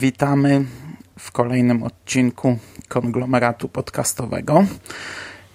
Witamy 0.00 0.64
w 1.18 1.32
kolejnym 1.32 1.82
odcinku 1.82 2.58
konglomeratu 2.88 3.68
podcastowego. 3.68 4.64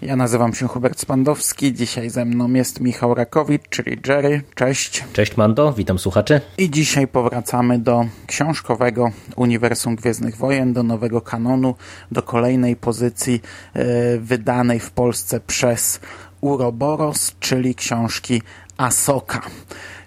Ja 0.01 0.15
nazywam 0.15 0.53
się 0.53 0.67
Hubert 0.67 0.99
Spandowski. 0.99 1.73
Dzisiaj 1.73 2.09
ze 2.09 2.25
mną 2.25 2.53
jest 2.53 2.79
Michał 2.79 3.13
Rakowicz, 3.13 3.61
czyli 3.69 3.97
Jerry. 4.07 4.41
Cześć. 4.55 5.03
Cześć 5.13 5.37
Mando, 5.37 5.73
witam 5.73 5.99
słuchaczy. 5.99 6.41
I 6.57 6.69
dzisiaj 6.69 7.07
powracamy 7.07 7.79
do 7.79 8.05
książkowego 8.27 9.11
uniwersum 9.35 9.95
Gwiezdnych 9.95 10.37
Wojen, 10.37 10.73
do 10.73 10.83
nowego 10.83 11.21
kanonu, 11.21 11.75
do 12.11 12.21
kolejnej 12.23 12.75
pozycji 12.75 13.41
yy, 13.75 13.83
wydanej 14.19 14.79
w 14.79 14.91
Polsce 14.91 15.39
przez 15.39 15.99
Uroboros, 16.41 17.35
czyli 17.39 17.75
książki 17.75 18.41
Asoka. 18.77 19.41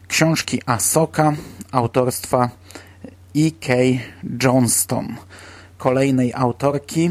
Książki 0.08 0.62
Asoka 0.66 1.32
autorstwa 1.72 2.50
E.K. 3.36 3.74
Johnston 4.42 5.16
kolejnej 5.78 6.32
autorki 6.34 7.10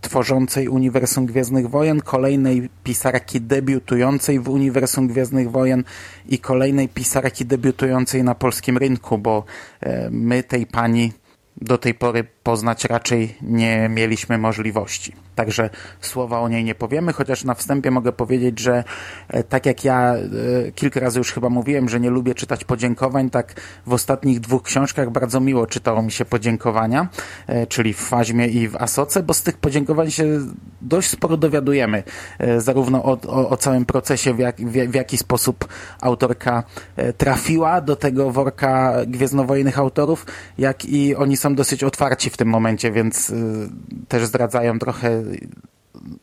tworzącej 0.00 0.68
Uniwersum 0.68 1.26
Gwiezdnych 1.26 1.70
Wojen, 1.70 2.00
kolejnej 2.00 2.68
pisarki 2.84 3.40
debiutującej 3.40 4.40
w 4.40 4.48
Uniwersum 4.48 5.08
Gwiezdnych 5.08 5.50
Wojen 5.50 5.84
i 6.28 6.38
kolejnej 6.38 6.88
pisarki 6.88 7.44
debiutującej 7.44 8.24
na 8.24 8.34
polskim 8.34 8.78
rynku, 8.78 9.18
bo 9.18 9.44
e, 9.80 10.10
my 10.10 10.42
tej 10.42 10.66
pani 10.66 11.12
do 11.60 11.78
tej 11.78 11.94
pory 11.94 12.24
poznać 12.42 12.84
raczej 12.84 13.34
nie 13.42 13.88
mieliśmy 13.88 14.38
możliwości. 14.38 15.12
Także 15.34 15.70
słowa 16.00 16.40
o 16.40 16.48
niej 16.48 16.64
nie 16.64 16.74
powiemy, 16.74 17.12
chociaż 17.12 17.44
na 17.44 17.54
wstępie 17.54 17.90
mogę 17.90 18.12
powiedzieć, 18.12 18.58
że 18.58 18.84
e, 19.28 19.42
tak 19.42 19.66
jak 19.66 19.84
ja 19.84 20.14
e, 20.14 20.72
kilka 20.72 21.00
razy 21.00 21.18
już 21.18 21.32
chyba 21.32 21.48
mówiłem, 21.48 21.88
że 21.88 22.00
nie 22.00 22.10
lubię 22.10 22.34
czytać 22.34 22.64
podziękowań, 22.64 23.30
tak 23.30 23.60
w 23.86 23.92
ostatnich 23.92 24.40
dwóch 24.40 24.62
książkach 24.62 25.10
bardzo 25.10 25.40
miło 25.40 25.66
czytało 25.66 26.02
mi 26.02 26.12
się 26.12 26.24
podziękowania, 26.24 27.08
e, 27.46 27.66
czyli 27.66 27.94
w 27.94 28.00
Faźmie 28.00 28.46
i 28.46 28.68
w 28.68 28.76
Asoce, 28.76 29.22
bo 29.22 29.34
z 29.34 29.42
tych 29.42 29.58
podziękowań 29.58 30.10
się 30.10 30.24
dość 30.80 31.10
sporo 31.10 31.36
dowiadujemy, 31.36 32.02
zarówno 32.58 33.04
o, 33.04 33.18
o, 33.26 33.48
o 33.48 33.56
całym 33.56 33.84
procesie, 33.84 34.34
w, 34.34 34.38
jak, 34.38 34.56
w, 34.56 34.72
w 34.72 34.94
jaki 34.94 35.18
sposób 35.18 35.68
autorka 36.00 36.62
trafiła 37.16 37.80
do 37.80 37.96
tego 37.96 38.30
worka 38.30 38.94
gwiezdnowojennych 39.06 39.78
autorów, 39.78 40.26
jak 40.58 40.84
i 40.84 41.16
oni 41.16 41.36
są 41.36 41.47
dosyć 41.54 41.84
otwarci 41.84 42.30
w 42.30 42.36
tym 42.36 42.48
momencie, 42.48 42.92
więc 42.92 43.32
też 44.08 44.24
zdradzają 44.24 44.78
trochę 44.78 45.22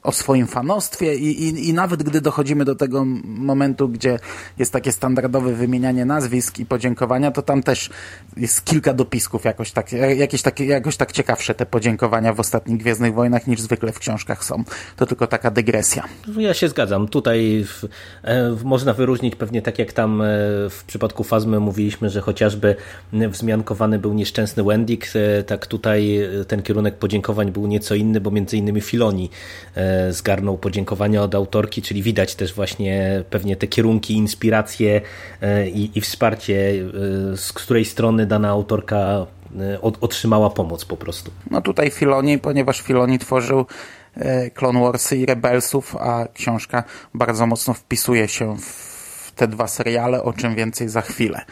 o 0.04 0.12
swoim 0.12 0.48
fanostwie 0.48 1.16
i, 1.16 1.44
i, 1.44 1.70
i 1.70 1.74
nawet 1.74 2.04
gdy 2.04 2.22
dochodzimy 2.22 2.66
do 2.66 2.76
tego 2.76 3.06
momentu, 3.24 3.90
gdzie 3.90 4.20
jest 4.58 4.74
takie 4.74 4.92
standardowe 4.92 5.54
wymienianie 5.54 6.06
nazwisk 6.06 6.60
i 6.60 6.66
podziękowania, 6.66 7.32
to 7.32 7.42
tam 7.42 7.64
też 7.64 7.90
jest 8.38 8.66
kilka 8.66 8.94
dopisków 8.94 9.46
jakoś 9.46 9.72
tak, 9.72 9.92
jakieś 9.92 10.42
takie, 10.42 10.66
jakoś 10.66 10.98
tak 10.98 11.12
ciekawsze 11.12 11.56
te 11.56 11.66
podziękowania 11.66 12.34
w 12.34 12.40
ostatnich 12.40 12.78
Gwiezdnych 12.78 13.14
Wojnach 13.14 13.48
niż 13.48 13.62
zwykle 13.62 13.92
w 13.92 14.00
książkach 14.00 14.44
są. 14.44 14.64
To 14.96 15.06
tylko 15.06 15.28
taka 15.28 15.52
dygresja. 15.52 16.04
Ja 16.38 16.54
się 16.54 16.70
zgadzam. 16.70 17.08
Tutaj 17.08 17.66
w, 17.68 17.84
e, 18.24 18.56
można 18.64 18.94
wyróżnić 18.94 19.36
pewnie 19.36 19.62
tak 19.62 19.80
jak 19.80 19.94
tam 19.94 20.22
e, 20.22 20.26
w 20.70 20.84
przypadku 20.88 21.24
Fazmy 21.24 21.60
mówiliśmy, 21.60 22.10
że 22.10 22.22
chociażby 22.22 22.76
wzmiankowany 23.14 24.00
był 24.00 24.14
nieszczęsny 24.14 24.64
Wendik, 24.64 25.08
e, 25.16 25.44
tak 25.44 25.68
tutaj 25.68 26.20
ten 26.48 26.62
kierunek 26.62 26.98
podziękowań 26.98 27.52
był 27.52 27.68
nieco 27.68 27.96
inny, 27.96 28.22
bo 28.22 28.32
między 28.32 28.58
innymi 28.58 28.82
Filoni 28.82 29.30
zgarnął 30.10 30.58
podziękowania 30.58 31.24
od 31.24 31.36
autorki, 31.36 31.82
czyli 31.82 32.04
widać 32.04 32.36
też 32.36 32.54
właśnie 32.54 33.24
pewnie 33.30 33.56
te 33.56 33.68
kierunki, 33.68 34.14
inspiracje 34.14 35.02
e, 35.42 35.70
i, 35.70 35.98
i 35.98 36.02
wsparcie, 36.02 36.74
z 37.36 37.54
której 37.54 37.86
strony 37.86 38.26
dana 38.26 38.50
autorka 38.50 38.98
e, 39.60 39.82
otrzymała 39.82 40.50
pomoc 40.50 40.86
po 40.86 40.98
prostu. 40.98 41.32
No 41.52 41.62
tutaj 41.62 41.92
Filoni, 41.92 42.40
ponieważ 42.40 42.82
Filoni 42.82 43.20
tworzył 43.20 43.66
e, 44.16 44.50
Clone 44.52 44.82
Warsy 44.82 45.18
i 45.18 45.26
Rebelsów, 45.26 45.96
a 45.96 46.28
książka 46.34 46.84
bardzo 47.14 47.48
mocno 47.48 47.74
wpisuje 47.74 48.28
się 48.28 48.58
w 48.58 49.32
te 49.36 49.48
dwa 49.48 49.68
seriale, 49.68 50.24
o 50.24 50.34
czym 50.34 50.56
więcej 50.56 50.90
za 50.90 51.02
chwilę. 51.02 51.46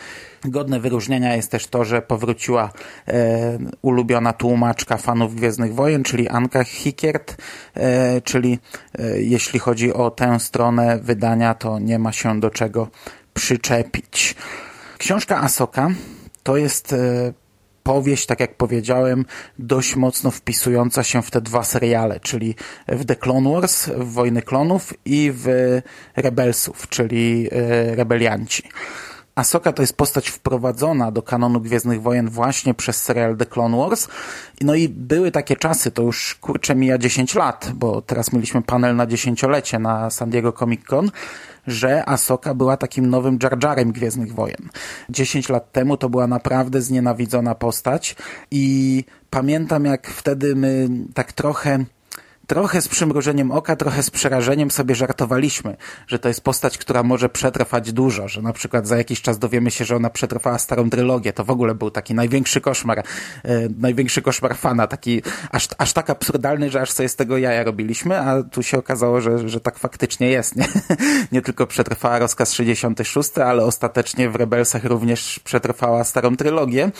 Godne 0.45 0.79
wyróżnienia 0.79 1.35
jest 1.35 1.51
też 1.51 1.67
to, 1.67 1.85
że 1.85 2.01
powróciła 2.01 2.71
e, 3.07 3.57
ulubiona 3.81 4.33
tłumaczka 4.33 4.97
fanów 4.97 5.35
Gwiezdnych 5.35 5.73
Wojen, 5.73 6.03
czyli 6.03 6.29
Anka 6.29 6.63
Hikiert, 6.63 7.37
e, 7.73 8.21
czyli 8.21 8.59
e, 8.99 9.21
jeśli 9.21 9.59
chodzi 9.59 9.93
o 9.93 10.11
tę 10.11 10.39
stronę 10.39 10.99
wydania, 11.01 11.53
to 11.53 11.79
nie 11.79 11.99
ma 11.99 12.11
się 12.11 12.39
do 12.39 12.49
czego 12.49 12.87
przyczepić. 13.33 14.35
Książka 14.97 15.41
Asoka 15.41 15.89
to 16.43 16.57
jest 16.57 16.93
e, 16.93 17.33
powieść, 17.83 18.25
tak 18.25 18.39
jak 18.39 18.55
powiedziałem, 18.55 19.25
dość 19.59 19.95
mocno 19.95 20.31
wpisująca 20.31 21.03
się 21.03 21.21
w 21.21 21.31
te 21.31 21.41
dwa 21.41 21.63
seriale, 21.63 22.19
czyli 22.19 22.55
w 22.87 23.05
The 23.05 23.15
Clone 23.15 23.51
Wars, 23.51 23.89
w 23.89 24.13
Wojny 24.13 24.41
Klonów 24.41 24.93
i 25.05 25.31
w 25.33 25.47
Rebelsów, 26.15 26.89
czyli 26.89 27.49
e, 27.51 27.95
Rebelianci. 27.95 28.63
Asoka 29.35 29.73
to 29.73 29.83
jest 29.83 29.97
postać 29.97 30.29
wprowadzona 30.29 31.11
do 31.11 31.21
kanonu 31.21 31.61
Gwiezdnych 31.61 32.01
Wojen 32.01 32.29
właśnie 32.29 32.73
przez 32.73 33.01
serial 33.01 33.37
The 33.37 33.45
Clone 33.45 33.77
Wars. 33.77 34.07
No 34.61 34.75
i 34.75 34.89
były 34.89 35.31
takie 35.31 35.55
czasy, 35.55 35.91
to 35.91 36.01
już 36.01 36.35
kurczę 36.41 36.75
mija 36.75 36.97
10 36.97 37.35
lat, 37.35 37.71
bo 37.75 38.01
teraz 38.01 38.33
mieliśmy 38.33 38.61
panel 38.61 38.95
na 38.95 39.07
dziesięciolecie 39.07 39.79
na 39.79 40.09
San 40.09 40.29
Diego 40.29 40.51
Comic 40.51 40.85
Con, 40.85 41.11
że 41.67 42.09
Asoka 42.09 42.53
była 42.53 42.77
takim 42.77 43.09
nowym 43.09 43.39
Jar 43.43 43.85
Gwiezdnych 43.85 44.33
Wojen. 44.33 44.69
10 45.09 45.49
lat 45.49 45.71
temu 45.71 45.97
to 45.97 46.09
była 46.09 46.27
naprawdę 46.27 46.81
znienawidzona 46.81 47.55
postać 47.55 48.15
i 48.51 49.03
pamiętam 49.29 49.85
jak 49.85 50.07
wtedy 50.07 50.55
my 50.55 50.89
tak 51.13 51.33
trochę 51.33 51.85
trochę 52.47 52.81
z 52.81 52.87
przymrużeniem 52.87 53.51
oka, 53.51 53.75
trochę 53.75 54.03
z 54.03 54.09
przerażeniem 54.09 54.71
sobie 54.71 54.95
żartowaliśmy, 54.95 55.77
że 56.07 56.19
to 56.19 56.27
jest 56.27 56.41
postać, 56.41 56.77
która 56.77 57.03
może 57.03 57.29
przetrwać 57.29 57.93
dużo, 57.93 58.27
że 58.27 58.41
na 58.41 58.53
przykład 58.53 58.87
za 58.87 58.97
jakiś 58.97 59.21
czas 59.21 59.39
dowiemy 59.39 59.71
się, 59.71 59.85
że 59.85 59.95
ona 59.95 60.09
przetrwała 60.09 60.57
starą 60.57 60.89
trylogię. 60.89 61.33
To 61.33 61.43
w 61.43 61.49
ogóle 61.49 61.75
był 61.75 61.91
taki 61.91 62.13
największy 62.13 62.61
koszmar, 62.61 62.99
e, 62.99 63.03
największy 63.77 64.21
koszmar 64.21 64.57
fana, 64.57 64.87
taki 64.87 65.21
aż, 65.51 65.67
aż 65.77 65.93
tak 65.93 66.09
absurdalny, 66.09 66.69
że 66.69 66.81
aż 66.81 66.91
sobie 66.91 67.09
z 67.09 67.15
tego 67.15 67.37
jaja 67.37 67.63
robiliśmy, 67.63 68.19
a 68.19 68.43
tu 68.43 68.63
się 68.63 68.77
okazało, 68.77 69.21
że, 69.21 69.49
że 69.49 69.59
tak 69.59 69.79
faktycznie 69.79 70.29
jest. 70.29 70.55
Nie? 70.55 70.67
nie 71.31 71.41
tylko 71.41 71.67
przetrwała 71.67 72.19
rozkaz 72.19 72.53
66, 72.53 73.37
ale 73.37 73.65
ostatecznie 73.65 74.29
w 74.29 74.35
Rebelsach 74.35 74.83
również 74.83 75.39
przetrwała 75.39 76.03
starą 76.03 76.35
trylogię. 76.35 76.91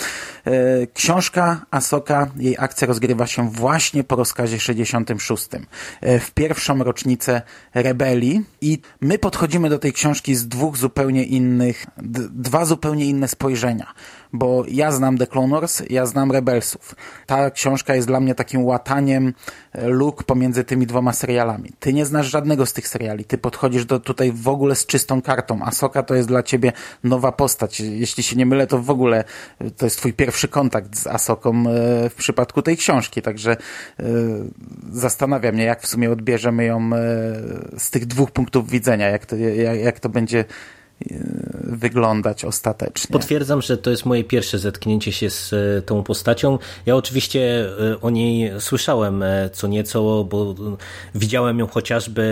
E, 0.45 0.51
książka 0.93 1.61
Asoka, 1.71 2.27
jej 2.35 2.55
akcja 2.59 2.87
rozgrywa 2.87 3.27
się 3.27 3.49
właśnie 3.49 4.03
po 4.03 4.15
rozkazie 4.15 4.59
66 4.59 5.32
E, 6.01 6.19
w 6.19 6.31
pierwszą 6.31 6.83
rocznicę 6.83 7.41
rebelii 7.73 8.45
i 8.61 8.79
my 9.01 9.19
podchodzimy 9.19 9.69
do 9.69 9.79
tej 9.79 9.93
książki 9.93 10.35
z 10.35 10.47
dwóch 10.47 10.77
zupełnie 10.77 11.23
innych, 11.23 11.85
dwa 12.31 12.65
zupełnie 12.65 13.05
inne 13.05 13.27
spojrzenia 13.27 13.93
bo 14.33 14.63
ja 14.67 14.91
znam 14.91 15.17
The 15.17 15.27
Clone 15.27 15.49
Wars, 15.49 15.81
ja 15.89 16.05
znam 16.05 16.31
Rebelsów. 16.31 16.95
Ta 17.25 17.51
książka 17.51 17.95
jest 17.95 18.07
dla 18.07 18.19
mnie 18.19 18.35
takim 18.35 18.65
łataniem 18.65 19.33
e, 19.71 19.87
luk 19.87 20.23
pomiędzy 20.23 20.63
tymi 20.63 20.87
dwoma 20.87 21.13
serialami. 21.13 21.69
Ty 21.79 21.93
nie 21.93 22.05
znasz 22.05 22.27
żadnego 22.27 22.65
z 22.65 22.73
tych 22.73 22.87
seriali, 22.87 23.25
ty 23.25 23.37
podchodzisz 23.37 23.85
do 23.85 23.99
tutaj 23.99 24.31
w 24.31 24.47
ogóle 24.47 24.75
z 24.75 24.85
czystą 24.85 25.21
kartą. 25.21 25.61
Asoka 25.61 26.03
to 26.03 26.15
jest 26.15 26.27
dla 26.27 26.43
ciebie 26.43 26.71
nowa 27.03 27.31
postać. 27.31 27.79
Jeśli 27.79 28.23
się 28.23 28.35
nie 28.35 28.45
mylę, 28.45 28.67
to 28.67 28.79
w 28.79 28.89
ogóle 28.89 29.23
e, 29.59 29.71
to 29.71 29.85
jest 29.85 29.97
twój 29.97 30.13
pierwszy 30.13 30.47
kontakt 30.47 30.97
z 30.97 31.07
Asoką 31.07 31.51
e, 31.51 32.09
w 32.09 32.15
przypadku 32.15 32.61
tej 32.61 32.77
książki, 32.77 33.21
także 33.21 33.57
zastanawia 34.91 35.51
mnie, 35.51 35.63
jak 35.63 35.81
w 35.81 35.87
sumie 35.87 36.11
odbierzemy 36.11 36.65
ją 36.65 36.89
z 37.77 37.91
tych 37.91 38.05
dwóch 38.05 38.31
punktów 38.31 38.69
widzenia, 38.69 39.09
jak 39.09 39.25
to, 39.25 39.35
jak, 39.35 39.79
jak 39.79 39.99
to 39.99 40.09
będzie 40.09 40.45
wyglądać 41.77 42.45
ostatecznie. 42.45 43.13
Potwierdzam, 43.13 43.61
że 43.61 43.77
to 43.77 43.89
jest 43.89 44.05
moje 44.05 44.23
pierwsze 44.23 44.59
zetknięcie 44.59 45.11
się 45.11 45.29
z 45.29 45.53
e, 45.53 45.81
tą 45.81 46.03
postacią. 46.03 46.59
Ja 46.85 46.95
oczywiście 46.95 47.65
e, 47.91 48.01
o 48.01 48.09
niej 48.09 48.51
słyszałem 48.59 49.23
co 49.53 49.67
nieco, 49.67 50.23
bo 50.23 50.55
widziałem 51.15 51.59
ją 51.59 51.67
chociażby 51.67 52.23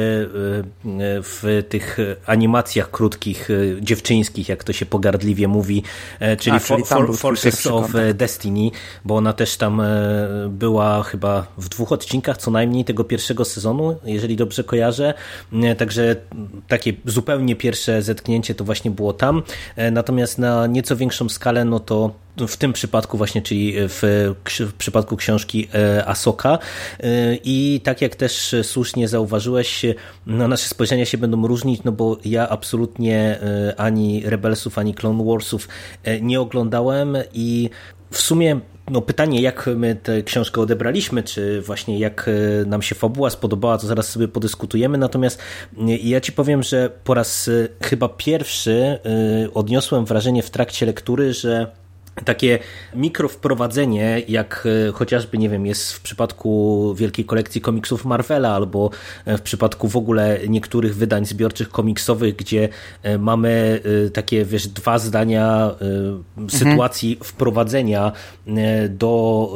w 1.24 1.64
tych 1.70 1.98
animacjach 2.26 2.92
krótkich, 2.92 3.50
dziewczyńskich, 3.82 4.50
jak 4.50 4.64
to 4.64 4.74
się 4.74 4.86
pogardliwie 4.86 5.48
mówi, 5.48 5.84
czyli, 6.20 6.56
A, 6.56 6.60
czyli 6.60 6.84
for, 6.84 6.86
for, 6.86 7.18
Forces 7.18 7.68
of 7.68 7.92
Destiny, 8.14 8.72
bo 9.06 9.16
ona 9.16 9.34
też 9.34 9.58
tam 9.58 9.82
była 10.50 11.04
chyba 11.04 11.48
w 11.58 11.70
dwóch 11.70 11.92
odcinkach 11.92 12.38
co 12.38 12.52
najmniej 12.52 12.86
tego 12.86 13.04
pierwszego 13.04 13.46
sezonu, 13.46 13.98
jeżeli 14.06 14.36
dobrze 14.36 14.64
kojarzę. 14.64 15.14
Także 15.78 16.16
takie 16.68 16.94
zupełnie 17.06 17.56
pierwsze 17.56 18.02
zetknięcie 18.02 18.56
to 18.56 18.64
właśnie 18.64 18.92
było 18.92 19.14
tam. 19.14 19.31
E, 19.76 19.92
natomiast 19.92 20.38
na 20.38 20.68
nieco 20.68 20.96
większą 20.96 21.30
skalę, 21.30 21.66
no 21.66 21.80
to 21.80 22.12
w 22.48 22.58
tym 22.58 22.74
przypadku 22.74 23.18
właśnie, 23.18 23.42
czyli 23.42 23.74
w, 23.78 24.02
w 24.60 24.74
przypadku 24.74 25.18
książki 25.18 25.68
e, 25.74 26.06
Asoka. 26.08 26.60
E, 27.00 27.36
i 27.44 27.82
tak 27.84 28.02
jak 28.02 28.16
też 28.16 28.56
słusznie 28.64 29.08
zauważyłeś, 29.08 29.86
no 30.26 30.48
nasze 30.48 30.70
spojrzenia 30.70 31.06
się 31.06 31.18
będą 31.18 31.48
różnić, 31.48 31.84
no 31.84 31.92
bo 31.92 32.18
ja 32.26 32.50
absolutnie 32.50 33.40
ani 33.78 34.24
Rebelsów, 34.26 34.78
ani 34.78 34.94
Clone 34.94 35.24
Warsów 35.26 35.68
nie 36.22 36.42
oglądałem 36.42 37.18
i 37.34 37.70
w 38.12 38.22
sumie 38.22 38.60
no 38.92 39.02
pytanie, 39.02 39.42
jak 39.42 39.70
my 39.76 39.96
tę 39.96 40.24
książkę 40.24 40.62
odebraliśmy, 40.62 41.24
czy 41.24 41.62
właśnie 41.62 42.00
jak 42.00 42.30
e, 42.62 42.66
nam 42.66 42.82
się 42.82 42.96
fabuła 42.96 43.30
spodobała, 43.30 43.78
to 43.78 43.88
zaraz 43.88 44.10
sobie 44.10 44.28
podyskutujemy. 44.28 44.98
Natomiast 44.98 45.40
e, 45.78 45.98
ja 45.98 46.22
ci 46.22 46.32
powiem, 46.32 46.64
że 46.64 46.90
po 47.04 47.14
raz 47.14 47.48
e, 47.48 47.68
chyba 47.82 48.10
pierwszy 48.10 49.00
odniosłem 49.54 50.06
wrażenie 50.06 50.44
w 50.44 50.50
trakcie 50.50 50.86
lektury, 50.86 51.34
że 51.34 51.72
takie 52.26 52.60
mikro 52.96 53.28
wprowadzenie, 53.28 54.22
jak 54.28 54.68
e, 54.90 54.92
chociażby, 54.92 55.38
nie 55.38 55.50
wiem, 55.50 55.66
jest 55.66 55.94
w 55.94 56.02
przypadku 56.02 56.94
wielkiej 56.98 57.26
kolekcji 57.26 57.62
komiksów 57.62 58.06
Marvela, 58.06 58.56
albo 58.56 58.90
e, 59.26 59.38
w 59.38 59.42
przypadku 59.42 59.88
w 59.88 59.96
ogóle 59.96 60.40
niektórych 60.50 60.96
wydań 60.96 61.26
zbiorczych 61.26 61.70
komiksowych, 61.70 62.36
gdzie 62.36 62.70
e, 63.04 63.18
mamy 63.18 63.82
takie, 64.14 64.46
wiesz, 64.46 64.68
dwa 64.68 65.00
zdania 65.00 65.76
sytuacji 66.50 67.12
mhm. 67.12 67.30
wprowadzenia 67.30 68.12
do 68.90 69.54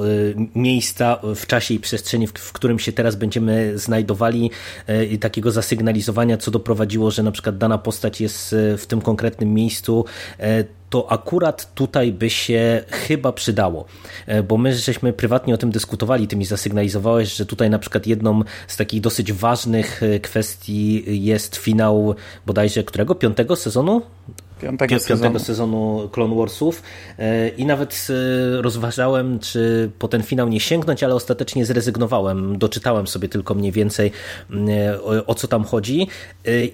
miejsca 0.55 1.19
w 1.35 1.47
czasie 1.47 1.73
i 1.73 1.79
przestrzeni, 1.79 2.27
w 2.27 2.53
którym 2.53 2.79
się 2.79 2.91
teraz 2.91 3.15
będziemy 3.15 3.77
znajdowali 3.77 4.51
i 5.11 5.19
takiego 5.19 5.51
zasygnalizowania, 5.51 6.37
co 6.37 6.51
doprowadziło, 6.51 7.11
że 7.11 7.23
na 7.23 7.31
przykład 7.31 7.57
dana 7.57 7.77
postać 7.77 8.21
jest 8.21 8.55
w 8.77 8.85
tym 8.85 9.01
konkretnym 9.01 9.53
miejscu, 9.53 10.05
to 10.95 11.11
akurat 11.11 11.73
tutaj 11.73 12.11
by 12.13 12.29
się 12.29 12.83
chyba 12.89 13.31
przydało, 13.31 13.85
e, 14.27 14.43
bo 14.43 14.57
my 14.57 14.75
żeśmy 14.75 15.13
prywatnie 15.13 15.53
o 15.53 15.57
tym 15.57 15.71
dyskutowali, 15.71 16.27
ty 16.27 16.35
mi 16.35 16.45
zasygnalizowałeś, 16.45 17.35
że 17.35 17.45
tutaj 17.45 17.69
na 17.69 17.79
przykład 17.79 18.07
jedną 18.07 18.41
z 18.67 18.77
takich 18.77 19.01
dosyć 19.01 19.33
ważnych 19.33 20.03
e, 20.03 20.19
kwestii 20.19 21.03
jest 21.25 21.55
finał 21.55 22.15
bodajże 22.45 22.83
którego? 22.83 23.15
Piątego 23.15 23.55
sezonu? 23.55 24.01
Piątego, 24.61 24.95
piątego 24.95 25.39
sezonu. 25.39 25.39
sezonu 25.39 26.09
Clone 26.11 26.35
Warsów 26.35 26.83
e, 27.19 27.49
i 27.49 27.65
nawet 27.65 28.07
rozważałem, 28.61 29.39
czy 29.39 29.91
po 29.99 30.07
ten 30.07 30.23
finał 30.23 30.47
nie 30.47 30.59
sięgnąć, 30.59 31.03
ale 31.03 31.15
ostatecznie 31.15 31.65
zrezygnowałem. 31.65 32.57
Doczytałem 32.57 33.07
sobie 33.07 33.29
tylko 33.29 33.53
mniej 33.53 33.71
więcej 33.71 34.11
o, 35.03 35.25
o 35.25 35.35
co 35.35 35.47
tam 35.47 35.63
chodzi 35.63 36.07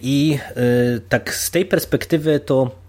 i 0.01 0.38
tak 1.09 1.35
z 1.35 1.51
tej 1.51 1.65
perspektywy 1.65 2.39
to 2.39 2.81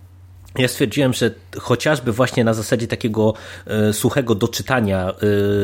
ja 0.58 0.68
stwierdziłem, 0.68 1.12
że 1.12 1.30
chociażby 1.58 2.12
właśnie 2.12 2.44
na 2.44 2.54
zasadzie 2.54 2.86
takiego 2.86 3.34
e, 3.66 3.92
suchego 3.92 4.34
doczytania, 4.34 5.10
e, 5.10 5.14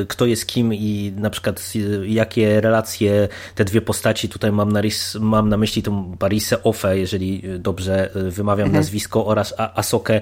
kto 0.06 0.26
jest 0.26 0.46
kim 0.46 0.74
i 0.74 1.12
na 1.16 1.30
przykład 1.30 1.72
e, 1.76 2.08
jakie 2.08 2.60
relacje 2.60 3.28
te 3.54 3.64
dwie 3.64 3.80
postaci, 3.80 4.28
tutaj 4.28 4.52
mam 4.52 4.72
na, 4.72 4.80
mam 5.20 5.48
na 5.48 5.56
myśli 5.56 5.82
tą 5.82 6.16
Barisę 6.16 6.62
Ofe, 6.62 6.98
jeżeli 6.98 7.42
dobrze 7.58 8.10
wymawiam 8.14 8.66
mhm. 8.66 8.82
nazwisko, 8.82 9.26
oraz 9.26 9.54
Asokę 9.74 10.20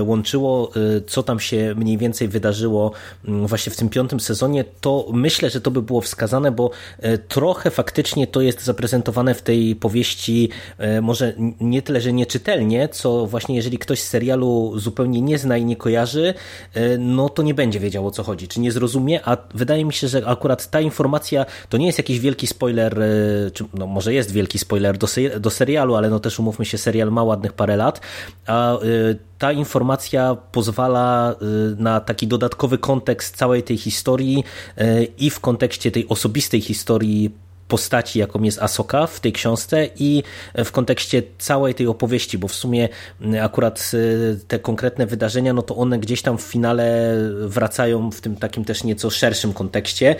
łączyło, 0.00 0.72
co 1.06 1.22
tam 1.22 1.40
się 1.40 1.74
mniej 1.76 1.98
więcej 1.98 2.28
wydarzyło 2.28 2.92
właśnie 3.24 3.72
w 3.72 3.76
tym 3.76 3.88
piątym 3.88 4.20
sezonie, 4.20 4.64
to 4.80 5.06
myślę, 5.12 5.50
że 5.50 5.60
to 5.60 5.70
by 5.70 5.82
było 5.82 6.00
wskazane, 6.00 6.52
bo 6.52 6.70
trochę 7.28 7.70
faktycznie 7.70 8.26
to 8.26 8.40
jest 8.40 8.64
zaprezentowane 8.64 9.34
w 9.34 9.42
tej 9.42 9.76
powieści, 9.76 10.48
może 11.02 11.32
nie 11.60 11.82
tyle, 11.82 12.00
że 12.00 12.12
nieczytelnie, 12.12 12.88
co 12.88 13.26
właśnie 13.26 13.56
jeżeli 13.56 13.78
ktoś 13.78 14.07
serialu 14.08 14.72
zupełnie 14.76 15.20
nie 15.20 15.38
zna 15.38 15.56
i 15.56 15.64
nie 15.64 15.76
kojarzy, 15.76 16.34
e, 16.74 16.98
no 16.98 17.28
to 17.28 17.42
nie 17.42 17.54
będzie 17.54 17.80
wiedział 17.80 18.06
o 18.06 18.10
co 18.10 18.22
chodzi, 18.22 18.48
czy 18.48 18.60
nie 18.60 18.72
zrozumie, 18.72 19.20
a 19.24 19.36
wydaje 19.54 19.84
mi 19.84 19.92
się, 19.92 20.08
że 20.08 20.26
akurat 20.26 20.70
ta 20.70 20.80
informacja 20.80 21.46
to 21.68 21.78
nie 21.78 21.86
jest 21.86 21.98
jakiś 21.98 22.20
wielki 22.20 22.46
spoiler, 22.46 23.02
e, 23.02 23.50
czy 23.50 23.64
no 23.74 23.86
może 23.86 24.14
jest 24.14 24.32
wielki 24.32 24.58
spoiler 24.58 24.98
do, 24.98 25.06
do 25.40 25.50
serialu, 25.50 25.94
ale 25.94 26.10
no 26.10 26.20
też 26.20 26.38
umówmy 26.38 26.64
się, 26.64 26.78
serial 26.78 27.10
ma 27.12 27.22
ładnych 27.22 27.52
parę 27.52 27.76
lat, 27.76 28.00
a 28.46 28.74
e, 28.74 28.78
ta 29.38 29.52
informacja 29.52 30.36
pozwala 30.52 31.34
na 31.76 32.00
taki 32.00 32.26
dodatkowy 32.26 32.78
kontekst 32.78 33.36
całej 33.36 33.62
tej 33.62 33.76
historii 33.76 34.44
i 35.18 35.30
w 35.30 35.40
kontekście 35.40 35.90
tej 35.90 36.08
osobistej 36.08 36.60
historii 36.60 37.30
postaci, 37.68 38.18
jaką 38.18 38.42
jest 38.42 38.62
Asoka 38.62 39.06
w 39.06 39.20
tej 39.20 39.32
książce 39.32 39.88
i 39.96 40.22
w 40.64 40.72
kontekście 40.72 41.22
całej 41.38 41.74
tej 41.74 41.86
opowieści, 41.86 42.38
bo 42.38 42.48
w 42.48 42.54
sumie 42.54 42.88
akurat 43.42 43.90
y, 43.94 44.40
te 44.48 44.58
konkretne 44.58 45.06
wydarzenia, 45.06 45.52
no 45.52 45.62
to 45.62 45.76
one 45.76 45.98
gdzieś 45.98 46.22
tam 46.22 46.38
w 46.38 46.42
finale 46.42 47.14
wracają 47.40 48.10
w 48.10 48.20
tym 48.20 48.36
takim 48.36 48.64
też 48.64 48.84
nieco 48.84 49.10
szerszym 49.10 49.52
kontekście. 49.52 50.16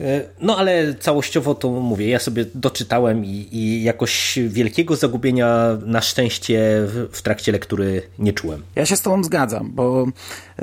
Y, 0.00 0.28
no 0.40 0.56
ale 0.56 0.94
całościowo 0.94 1.54
to 1.54 1.68
mówię, 1.68 2.08
ja 2.08 2.18
sobie 2.18 2.44
doczytałem 2.54 3.24
i, 3.24 3.48
i 3.52 3.82
jakoś 3.82 4.38
wielkiego 4.48 4.96
zagubienia 4.96 5.78
na 5.86 6.00
szczęście 6.00 6.58
w, 6.86 7.08
w, 7.12 7.22
trakcie 7.22 7.52
lektury 7.52 8.02
nie 8.18 8.32
czułem. 8.32 8.62
Ja 8.76 8.86
się 8.86 8.96
z 8.96 9.02
tobą 9.02 9.24
zgadzam, 9.24 9.70
bo 9.74 10.06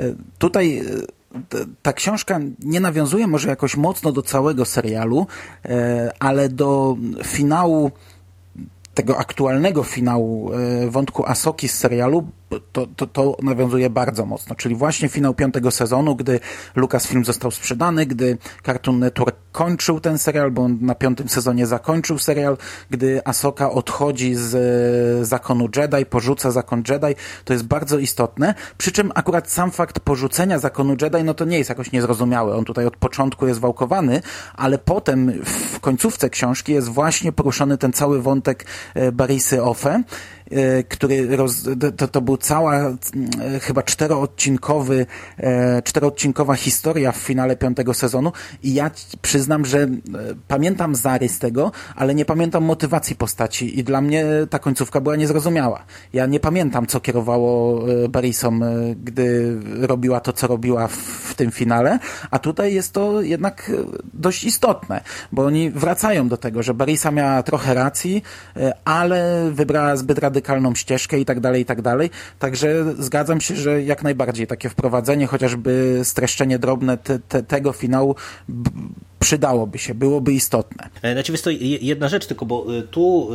y, 0.00 0.14
tutaj 0.38 0.82
ta 1.82 1.92
książka 1.92 2.40
nie 2.58 2.80
nawiązuje 2.80 3.26
może 3.26 3.48
jakoś 3.48 3.76
mocno 3.76 4.12
do 4.12 4.22
całego 4.22 4.64
serialu, 4.64 5.26
e, 5.64 6.12
ale 6.18 6.48
do 6.48 6.96
finału 7.24 7.90
tego 8.94 9.18
aktualnego 9.18 9.82
finału 9.82 10.52
e, 10.52 10.90
wątku 10.90 11.26
Asoki 11.26 11.68
z 11.68 11.74
serialu 11.74 12.26
to, 12.72 12.86
to, 12.86 13.06
to 13.06 13.36
nawiązuje 13.42 13.90
bardzo 13.90 14.26
mocno, 14.26 14.56
czyli 14.56 14.74
właśnie 14.74 15.08
finał 15.08 15.34
piątego 15.34 15.70
sezonu, 15.70 16.16
gdy 16.16 16.40
Lucasfilm 16.76 17.24
został 17.24 17.50
sprzedany, 17.50 18.06
gdy 18.06 18.38
Cartoon 18.66 18.98
Network 18.98 19.36
kończył 19.52 20.00
ten 20.00 20.18
serial, 20.18 20.50
bo 20.50 20.62
on 20.62 20.78
na 20.80 20.94
piątym 20.94 21.28
sezonie 21.28 21.66
zakończył 21.66 22.18
serial, 22.18 22.56
gdy 22.90 23.20
Asoka 23.24 23.70
odchodzi 23.70 24.34
z 24.34 24.54
e, 24.54 25.24
zakonu 25.24 25.68
Jedi, 25.76 26.06
porzuca 26.06 26.50
zakon 26.50 26.82
Jedi, 26.88 27.14
to 27.44 27.52
jest 27.52 27.64
bardzo 27.64 27.98
istotne, 27.98 28.54
przy 28.78 28.92
czym 28.92 29.12
akurat 29.14 29.50
sam 29.50 29.70
fakt 29.70 30.00
porzucenia 30.00 30.58
zakonu 30.58 30.96
Jedi, 31.02 31.24
no 31.24 31.34
to 31.34 31.44
nie 31.44 31.58
jest 31.58 31.70
jakoś 31.70 31.92
niezrozumiały, 31.92 32.54
on 32.54 32.64
tutaj 32.64 32.86
od 32.86 32.96
początku 32.96 33.46
jest 33.46 33.60
wałkowany, 33.60 34.22
ale 34.56 34.78
potem 34.78 35.32
w 35.44 35.80
końcówce 35.80 36.30
książki 36.30 36.72
jest 36.72 36.88
właśnie 36.88 37.32
poruszony 37.32 37.78
ten 37.78 37.92
cały 37.92 38.22
wątek 38.22 38.66
e, 38.94 39.12
Barisy 39.12 39.62
Ofe, 39.62 39.88
E, 39.88 40.02
który 40.88 41.36
roz, 41.36 41.68
to, 41.96 42.08
to 42.08 42.20
był 42.20 42.36
cała 42.36 42.76
e, 42.76 42.96
chyba 43.60 43.82
czteroodcinkowy, 43.82 45.06
e, 45.36 45.82
czteroodcinkowa 45.82 46.54
historia 46.54 47.12
w 47.12 47.16
finale 47.16 47.56
piątego 47.56 47.94
sezonu. 47.94 48.32
I 48.62 48.74
ja 48.74 48.90
przyznam, 49.22 49.64
że 49.64 49.88
pamiętam 50.48 50.94
zarys 50.94 51.38
tego, 51.38 51.72
ale 51.96 52.14
nie 52.14 52.24
pamiętam 52.24 52.64
motywacji 52.64 53.16
postaci. 53.16 53.78
I 53.78 53.84
dla 53.84 54.00
mnie 54.00 54.26
ta 54.50 54.58
końcówka 54.58 55.00
była 55.00 55.16
niezrozumiała. 55.16 55.84
Ja 56.12 56.26
nie 56.26 56.40
pamiętam, 56.40 56.86
co 56.86 57.00
kierowało 57.00 57.82
Barisom, 58.08 58.64
gdy 59.04 59.56
robiła 59.80 60.20
to, 60.20 60.32
co 60.32 60.46
robiła 60.46 60.88
w, 60.88 60.96
w 60.96 61.34
tym 61.34 61.50
finale, 61.50 61.98
a 62.30 62.38
tutaj 62.38 62.74
jest 62.74 62.92
to 62.92 63.22
jednak 63.22 63.72
dość 64.14 64.44
istotne, 64.44 65.00
bo 65.32 65.44
oni 65.44 65.70
wracają 65.70 66.28
do 66.28 66.36
tego, 66.36 66.62
że 66.62 66.74
Barisa 66.74 67.10
miała 67.10 67.42
trochę 67.42 67.74
racji, 67.74 68.22
ale 68.84 69.50
wybrała 69.52 69.96
zbyt 69.96 70.18
radykalnie 70.18 70.37
radykalną 70.38 70.74
ścieżkę 70.74 71.18
i 71.18 71.24
tak 71.24 71.40
dalej, 71.40 71.62
i 71.62 71.64
tak 71.64 71.82
dalej. 71.82 72.10
Także 72.38 72.94
zgadzam 72.98 73.40
się, 73.40 73.56
że 73.56 73.82
jak 73.82 74.02
najbardziej 74.02 74.46
takie 74.46 74.68
wprowadzenie, 74.68 75.26
chociażby 75.26 76.00
streszczenie 76.04 76.58
drobne 76.58 76.98
te, 76.98 77.18
te, 77.18 77.42
tego 77.42 77.72
finału 77.72 78.14
przydałoby 79.18 79.78
się, 79.78 79.94
byłoby 79.94 80.32
istotne. 80.32 80.88
Znaczy, 81.12 81.32
jest 81.32 81.44
to 81.44 81.50
jedna 81.60 82.08
rzecz 82.08 82.26
tylko, 82.26 82.46
bo 82.46 82.66
tu 82.90 83.30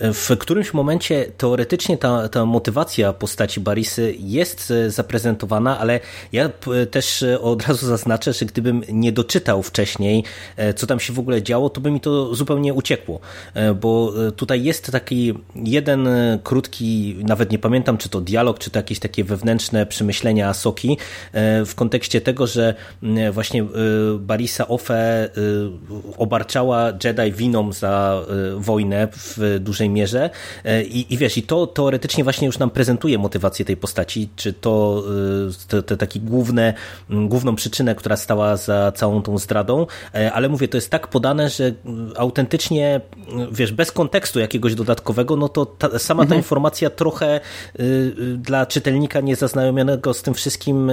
w 0.00 0.36
którymś 0.38 0.74
momencie 0.74 1.26
teoretycznie 1.38 1.98
ta, 1.98 2.28
ta 2.28 2.44
motywacja 2.44 3.12
postaci 3.12 3.60
Barisy 3.60 4.14
jest 4.18 4.70
e, 4.70 4.90
zaprezentowana, 4.90 5.78
ale 5.78 6.00
ja 6.32 6.50
też 6.90 7.22
e, 7.22 7.40
od 7.40 7.68
razu 7.68 7.86
zaznaczę, 7.86 8.32
że 8.32 8.46
gdybym 8.46 8.82
nie 8.88 9.12
doczytał 9.12 9.62
wcześniej, 9.62 10.24
e, 10.56 10.74
co 10.74 10.86
tam 10.86 11.00
się 11.00 11.12
w 11.12 11.18
ogóle 11.18 11.42
działo, 11.42 11.70
to 11.70 11.80
by 11.80 11.90
mi 11.90 12.00
to 12.00 12.34
zupełnie 12.34 12.74
uciekło, 12.74 13.20
bo 13.80 14.12
tutaj 14.36 14.64
jest 14.64 14.92
taki 14.92 15.34
jeden 15.54 16.08
krótki, 16.42 17.16
nawet 17.22 17.50
nie 17.50 17.58
pamiętam, 17.58 17.98
czy 17.98 18.08
to 18.08 18.20
dialog, 18.20 18.58
czy 18.58 18.70
to 18.70 18.78
jakieś 18.78 18.98
takie 18.98 19.24
wewnętrzne 19.24 19.86
przemyślenia 19.86 20.54
Soki 20.54 20.98
w 21.66 21.72
kontekście 21.74 22.20
tego, 22.20 22.46
że 22.46 22.74
właśnie 23.32 23.64
Barisa 24.18 24.68
Ofe 24.86 25.28
obarczała 26.16 26.92
Jedi 27.04 27.32
winą 27.32 27.72
za 27.72 28.22
wojnę 28.56 29.08
w 29.12 29.58
dużej 29.60 29.90
mierze. 29.90 30.30
E, 30.64 30.82
i, 30.82 31.14
i 31.14 31.18
wiesz, 31.18 31.38
i 31.38 31.42
to 31.42 31.66
teoretycznie 31.66 32.24
właśnie 32.24 32.46
już 32.46 32.58
nam 32.58 32.70
prezentuje 32.70 33.18
motywację 33.18 33.64
tej 33.64 33.76
postaci, 33.76 34.28
czy 34.36 34.52
to 34.52 35.04
te, 35.68 35.82
te 35.82 35.96
taki 35.96 36.20
główne, 36.20 36.74
główną 37.10 37.56
przyczynę, 37.56 37.94
która 37.94 38.16
stała 38.16 38.56
za 38.56 38.92
całą 38.92 39.22
tą 39.22 39.38
zdradą, 39.38 39.86
e, 40.14 40.32
ale 40.32 40.48
mówię, 40.48 40.68
to 40.68 40.76
jest 40.76 40.90
tak 40.90 41.08
podane, 41.08 41.50
że 41.50 41.72
autentycznie, 42.16 43.00
wiesz, 43.52 43.72
bez 43.72 43.92
kontekstu 43.92 44.40
jakiegoś 44.40 44.74
dodatkowego, 44.74 45.36
no 45.36 45.48
to 45.48 45.66
ta, 45.66 45.98
sama 45.98 46.22
ta 46.22 46.24
mhm. 46.24 46.40
informacja 46.40 46.90
trochę 46.90 47.40
dla 48.36 48.66
czytelnika 48.66 49.20
niezaznajomionego 49.20 50.14
z 50.14 50.22
tym 50.22 50.34
wszystkim 50.34 50.92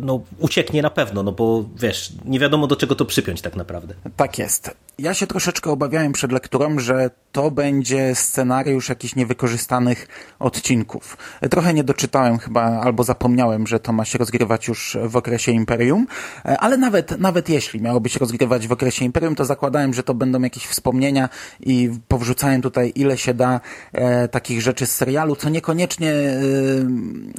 no, 0.00 0.20
ucieknie 0.38 0.82
na 0.82 0.90
pewno, 0.90 1.22
no 1.22 1.32
bo 1.32 1.64
wiesz, 1.80 2.12
nie 2.24 2.38
wiadomo 2.38 2.66
do 2.66 2.76
czego 2.76 2.94
to 2.94 3.04
przypiąć 3.04 3.33
tak 3.42 3.56
naprawdę. 3.56 3.94
Tak 4.16 4.38
jest. 4.38 4.70
Ja 4.98 5.14
się 5.14 5.26
troszeczkę 5.26 5.70
obawiałem 5.70 6.12
przed 6.12 6.32
lekturą, 6.32 6.78
że 6.78 7.10
to 7.34 7.50
będzie 7.50 8.14
scenariusz 8.14 8.88
jakichś 8.88 9.16
niewykorzystanych 9.16 10.08
odcinków. 10.38 11.16
Trochę 11.50 11.74
nie 11.74 11.84
doczytałem 11.84 12.38
chyba, 12.38 12.62
albo 12.62 13.04
zapomniałem, 13.04 13.66
że 13.66 13.80
to 13.80 13.92
ma 13.92 14.04
się 14.04 14.18
rozgrywać 14.18 14.68
już 14.68 14.96
w 15.04 15.16
okresie 15.16 15.52
Imperium, 15.52 16.06
ale 16.44 16.76
nawet, 16.76 17.18
nawet 17.18 17.48
jeśli 17.48 17.82
miałoby 17.82 18.08
się 18.08 18.18
rozgrywać 18.18 18.68
w 18.68 18.72
okresie 18.72 19.04
Imperium, 19.04 19.34
to 19.34 19.44
zakładałem, 19.44 19.94
że 19.94 20.02
to 20.02 20.14
będą 20.14 20.42
jakieś 20.42 20.66
wspomnienia 20.66 21.28
i 21.60 21.90
powrzucałem 22.08 22.62
tutaj 22.62 22.92
ile 22.94 23.18
się 23.18 23.34
da 23.34 23.60
e, 23.92 24.28
takich 24.28 24.62
rzeczy 24.62 24.86
z 24.86 24.94
serialu, 24.94 25.36
co 25.36 25.48
niekoniecznie, 25.48 26.12
e, 26.12 26.34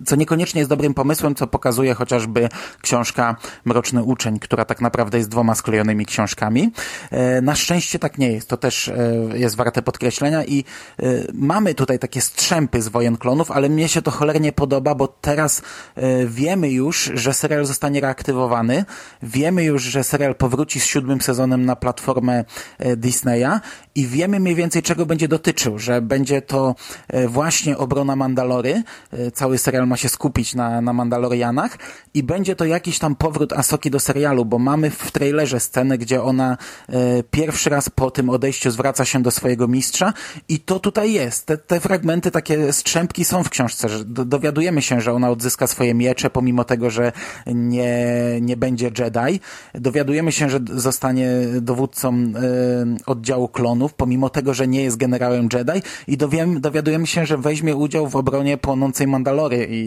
co 0.06 0.16
niekoniecznie 0.16 0.60
jest 0.60 0.70
dobrym 0.70 0.94
pomysłem, 0.94 1.36
co 1.36 1.48
pokazuje 1.48 1.94
chociażby 1.94 2.50
książka 2.82 3.36
Mroczny 3.66 4.04
Uczeń, 4.04 4.40
która 4.40 4.66
tak 4.66 4.82
naprawdę 4.82 5.18
jest 5.18 5.30
dwoma 5.30 5.56
sklejonymi 5.56 6.06
książkami. 6.06 6.72
E, 7.12 7.42
na 7.42 7.56
szczęście 7.56 8.00
tak 8.00 8.18
nie 8.18 8.32
jest. 8.32 8.50
To 8.50 8.58
też 8.58 8.88
e, 8.88 9.16
jest 9.34 9.56
warte 9.56 9.85
podkreślenia 9.86 10.46
i 10.46 10.64
e, 11.00 11.04
mamy 11.34 11.76
tutaj 11.76 12.00
takie 12.00 12.22
strzępy 12.22 12.82
z 12.82 12.88
Wojen 12.88 13.18
Klonów, 13.18 13.52
ale 13.52 13.70
mnie 13.70 13.88
się 13.88 14.02
to 14.02 14.12
cholernie 14.12 14.52
podoba, 14.52 14.96
bo 14.96 15.08
teraz 15.08 15.62
e, 15.96 16.26
wiemy 16.26 16.70
już, 16.70 17.12
że 17.14 17.34
serial 17.34 17.66
zostanie 17.66 18.02
reaktywowany. 18.02 18.86
Wiemy 19.24 19.64
już, 19.64 19.84
że 19.84 20.04
serial 20.04 20.36
powróci 20.36 20.80
z 20.80 20.86
siódmym 20.86 21.22
sezonem 21.22 21.66
na 21.66 21.76
platformę 21.76 22.46
Disneya 22.98 23.60
i 23.96 24.08
wiemy 24.08 24.40
mniej 24.40 24.56
więcej 24.56 24.82
czego 24.82 25.06
będzie 25.06 25.28
dotyczył, 25.28 25.80
że 25.80 26.02
będzie 26.02 26.42
to 26.42 26.76
właśnie 27.28 27.78
obrona 27.78 28.16
Mandalory. 28.16 28.84
Cały 29.34 29.58
serial 29.58 29.88
ma 29.88 29.98
się 29.98 30.10
skupić 30.10 30.56
na, 30.56 30.82
na 30.82 30.94
Mandalorianach 30.94 31.78
i 32.14 32.24
będzie 32.24 32.56
to 32.56 32.66
jakiś 32.66 33.00
tam 33.00 33.16
powrót 33.16 33.54
Asoki 33.54 33.92
do 33.92 34.00
serialu, 34.00 34.46
bo 34.46 34.60
mamy 34.60 34.90
w 34.90 35.12
trailerze 35.12 35.60
scenę, 35.60 35.98
gdzie 35.98 36.24
ona 36.24 36.58
pierwszy 37.32 37.70
raz 37.70 37.90
po 37.90 38.12
tym 38.12 38.30
odejściu 38.30 38.72
zwraca 38.72 39.06
się 39.06 39.22
do 39.22 39.32
swojego 39.32 39.68
mistrza 39.76 40.14
i 40.50 40.60
to 40.60 40.80
tutaj 40.80 41.14
jest. 41.14 41.46
Te, 41.46 41.58
te 41.58 41.80
fragmenty, 41.80 42.32
takie 42.32 42.74
strzępki 42.74 43.26
są 43.26 43.44
w 43.44 43.50
książce, 43.50 43.90
że 43.90 44.06
dowiadujemy 44.06 44.82
się, 44.82 45.02
że 45.02 45.14
ona 45.14 45.30
odzyska 45.30 45.68
swoje 45.68 45.94
miecze, 45.94 46.30
pomimo 46.30 46.64
tego, 46.64 46.90
że 46.90 47.12
nie, 47.48 48.06
nie 48.42 48.58
będzie 48.58 48.92
Jedi. 49.00 49.40
Dowiadujemy 49.74 50.32
się, 50.32 50.50
że 50.50 50.60
zostanie 50.74 51.30
dowódcą 51.62 52.14
y, 52.16 52.32
oddziału 53.06 53.48
klonów, 53.48 53.94
pomimo 53.94 54.30
tego, 54.30 54.54
że 54.54 54.68
nie 54.68 54.84
jest 54.84 54.98
generałem 54.98 55.50
Jedi 55.54 55.82
i 56.08 56.18
dowiem, 56.18 56.62
dowiadujemy 56.62 57.08
się, 57.08 57.26
że 57.26 57.38
weźmie 57.38 57.76
udział 57.76 58.08
w 58.10 58.16
obronie 58.16 58.58
płonącej 58.58 59.08
Mandalory 59.08 59.66
i, 59.66 59.82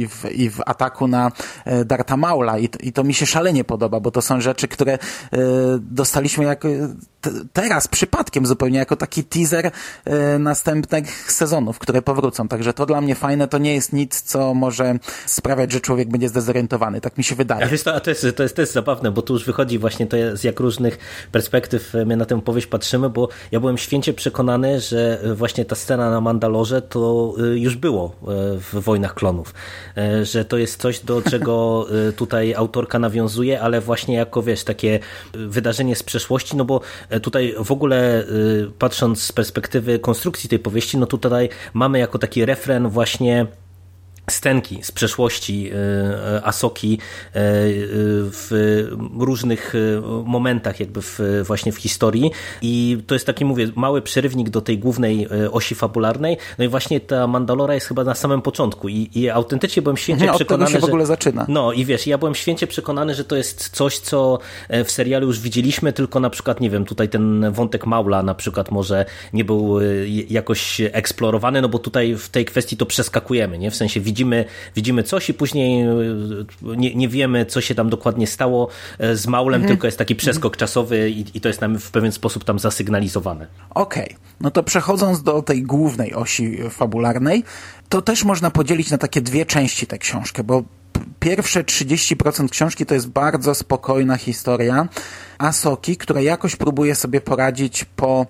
i, 0.00 0.08
w, 0.08 0.24
i 0.32 0.50
w 0.50 0.60
ataku 0.66 1.08
na 1.08 1.32
e, 1.64 1.84
Darta 1.84 2.16
Maula 2.16 2.58
I, 2.58 2.68
i 2.80 2.92
to 2.92 3.04
mi 3.04 3.14
się 3.14 3.26
szalenie 3.26 3.64
podoba, 3.64 4.00
bo 4.00 4.10
to 4.10 4.22
są 4.22 4.40
rzeczy, 4.40 4.68
które 4.68 4.94
y, 4.94 4.98
dostaliśmy 5.80 6.44
jako 6.44 6.68
teraz 7.52 7.88
przypadkiem 7.88 8.46
zupełnie 8.46 8.78
jako 8.78 8.96
taki 8.96 9.24
teaser 9.28 9.70
e, 10.04 10.38
następnych 10.38 11.32
sezonów, 11.32 11.78
które 11.78 12.02
powrócą. 12.02 12.48
Także 12.48 12.72
to 12.72 12.86
dla 12.86 13.00
mnie 13.00 13.14
fajne, 13.14 13.48
to 13.48 13.58
nie 13.58 13.74
jest 13.74 13.92
nic, 13.92 14.22
co 14.22 14.54
może 14.54 14.98
sprawiać, 15.26 15.72
że 15.72 15.80
człowiek 15.80 16.08
będzie 16.08 16.28
zdezorientowany. 16.28 17.00
Tak 17.00 17.18
mi 17.18 17.24
się 17.24 17.34
wydaje. 17.34 17.64
A 17.64 17.68
wiesz, 17.68 17.82
to, 17.82 18.00
to, 18.00 18.10
jest, 18.10 18.26
to, 18.36 18.42
jest, 18.42 18.56
to 18.56 18.62
jest 18.62 18.72
zabawne, 18.72 19.10
bo 19.10 19.22
tu 19.22 19.32
już 19.34 19.44
wychodzi 19.44 19.78
właśnie 19.78 20.06
to, 20.06 20.16
z 20.34 20.44
jak 20.44 20.60
różnych 20.60 20.98
perspektyw 21.32 21.94
my 22.06 22.16
na 22.16 22.24
tę 22.24 22.40
powieść 22.42 22.66
patrzymy, 22.66 23.10
bo 23.10 23.28
ja 23.52 23.60
byłem 23.60 23.78
święcie 23.78 24.12
przekonany, 24.12 24.80
że 24.80 25.20
właśnie 25.34 25.64
ta 25.64 25.76
scena 25.76 26.10
na 26.10 26.20
Mandalorze 26.20 26.82
to 26.82 27.34
już 27.54 27.76
było 27.76 28.06
e, 28.06 28.14
w 28.58 28.74
Wojnach 28.74 29.14
Klonów. 29.14 29.54
E, 29.96 30.24
że 30.24 30.44
to 30.44 30.58
jest 30.58 30.80
coś, 30.80 31.00
do 31.00 31.22
czego 31.22 31.86
tutaj 32.16 32.54
autorka 32.54 32.98
nawiązuje, 32.98 33.60
ale 33.60 33.80
właśnie 33.80 34.14
jako, 34.14 34.42
wiesz, 34.42 34.64
takie 34.64 34.98
wydarzenie 35.32 35.96
z 35.96 36.02
przeszłości, 36.02 36.56
no 36.56 36.64
bo 36.64 36.80
tutaj 37.22 37.54
w 37.58 37.72
ogóle 37.72 38.22
y, 38.22 38.70
z 39.18 39.32
perspektywy 39.32 39.98
konstrukcji 39.98 40.48
tej 40.48 40.58
powieści, 40.58 40.98
no 40.98 41.06
tutaj 41.06 41.48
mamy 41.74 41.98
jako 41.98 42.18
taki 42.18 42.44
refren 42.44 42.88
właśnie 42.88 43.46
scenki 44.32 44.78
z 44.82 44.92
przeszłości 44.92 45.70
e, 45.70 46.46
Asoki 46.46 46.94
e, 46.94 46.98
w 48.30 48.50
różnych 49.18 49.74
e, 49.74 49.78
momentach 50.24 50.80
jakby 50.80 51.02
w, 51.02 51.20
właśnie 51.46 51.72
w 51.72 51.76
historii 51.76 52.30
i 52.62 53.02
to 53.06 53.14
jest 53.14 53.26
taki, 53.26 53.44
mówię, 53.44 53.68
mały 53.76 54.02
przerywnik 54.02 54.50
do 54.50 54.60
tej 54.60 54.78
głównej 54.78 55.28
osi 55.52 55.74
fabularnej, 55.74 56.36
no 56.58 56.64
i 56.64 56.68
właśnie 56.68 57.00
ta 57.00 57.26
Mandalora 57.26 57.74
jest 57.74 57.86
chyba 57.86 58.04
na 58.04 58.14
samym 58.14 58.42
początku 58.42 58.88
i, 58.88 59.10
i 59.14 59.30
autentycznie 59.30 59.82
byłem 59.82 59.96
święcie 59.96 60.32
przekonany, 60.32 60.64
od 60.64 60.70
tego 60.70 60.80
się 60.80 60.86
w 60.86 60.88
ogóle 60.88 61.06
zaczyna. 61.06 61.46
No 61.48 61.72
i 61.72 61.84
wiesz, 61.84 62.06
ja 62.06 62.18
byłem 62.18 62.34
święcie 62.34 62.66
przekonany, 62.66 63.14
że 63.14 63.24
to 63.24 63.36
jest 63.36 63.68
coś, 63.68 63.98
co 63.98 64.38
w 64.84 64.90
serialu 64.90 65.26
już 65.26 65.40
widzieliśmy, 65.40 65.92
tylko 65.92 66.20
na 66.20 66.30
przykład, 66.30 66.60
nie 66.60 66.70
wiem, 66.70 66.84
tutaj 66.84 67.08
ten 67.08 67.52
wątek 67.52 67.86
Maula 67.86 68.22
na 68.22 68.34
przykład 68.34 68.70
może 68.70 69.04
nie 69.32 69.44
był 69.44 69.78
jakoś 70.30 70.80
eksplorowany, 70.80 71.62
no 71.62 71.68
bo 71.68 71.78
tutaj 71.78 72.14
w 72.16 72.28
tej 72.28 72.44
kwestii 72.44 72.76
to 72.76 72.86
przeskakujemy, 72.86 73.58
nie? 73.58 73.70
W 73.70 73.76
sensie 73.76 74.00
widzimy 74.00 74.17
widzimy, 74.18 74.44
widzimy 74.76 75.02
coś 75.02 75.28
i 75.28 75.34
później 75.34 75.82
e, 75.82 75.96
nie, 76.62 76.94
nie 76.94 77.08
wiemy, 77.08 77.46
co 77.46 77.60
się 77.60 77.74
tam 77.74 77.90
dokładnie 77.90 78.26
stało 78.26 78.68
e, 78.98 79.16
z 79.16 79.26
Maulem, 79.26 79.60
mhm. 79.60 79.68
tylko 79.68 79.86
jest 79.86 79.98
taki 79.98 80.16
przeskok 80.16 80.54
mhm. 80.54 80.58
czasowy 80.58 81.10
i, 81.10 81.24
i, 81.34 81.40
to 81.40 81.48
jest 81.48 81.60
nam 81.60 81.78
w 81.78 81.90
pewien 81.90 82.12
sposób 82.12 82.44
tam 82.44 82.58
zasygnalizowane. 82.58 83.46
Okej, 83.70 84.04
okay. 84.04 84.16
no 84.40 84.50
to 84.50 84.62
przechodząc 84.62 85.22
do 85.22 85.42
tej 85.42 85.62
głównej 85.62 86.14
osi 86.14 86.58
fabularnej, 86.70 87.44
to 87.88 88.02
też 88.02 88.24
można 88.24 88.50
podzielić 88.50 88.90
na 88.90 88.98
takie 88.98 89.20
dwie 89.20 89.46
części 89.46 89.86
tę 89.86 89.98
książkę, 89.98 90.44
bo 90.44 90.62
pierwsze 91.20 91.64
30% 91.64 92.48
książki 92.48 92.86
to 92.86 92.94
jest 92.94 93.08
bardzo 93.08 93.54
spokojna 93.54 94.16
historia 94.16 94.88
Asoki, 95.38 95.96
która 95.96 96.20
jakoś 96.20 96.56
próbuje 96.56 96.94
sobie 96.94 97.20
poradzić 97.20 97.84
po 97.84 98.26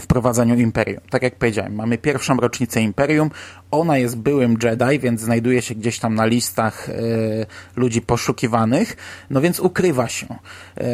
wprowadzaniu 0.00 0.54
Imperium. 0.54 1.00
Tak 1.10 1.22
jak 1.22 1.36
powiedziałem, 1.36 1.74
mamy 1.74 1.98
pierwszą 1.98 2.36
rocznicę 2.36 2.80
Imperium, 2.80 3.30
ona 3.70 3.98
jest 3.98 4.16
byłym 4.16 4.56
Jedi, 4.62 4.98
więc 4.98 5.20
znajduje 5.20 5.62
się 5.62 5.74
gdzieś 5.74 5.98
tam 5.98 6.14
na 6.14 6.26
listach 6.26 6.88
e, 6.88 6.92
ludzi 7.76 8.02
poszukiwanych, 8.02 8.96
no 9.30 9.40
więc 9.40 9.60
ukrywa 9.60 10.08
się. 10.08 10.26
E, 10.76 10.84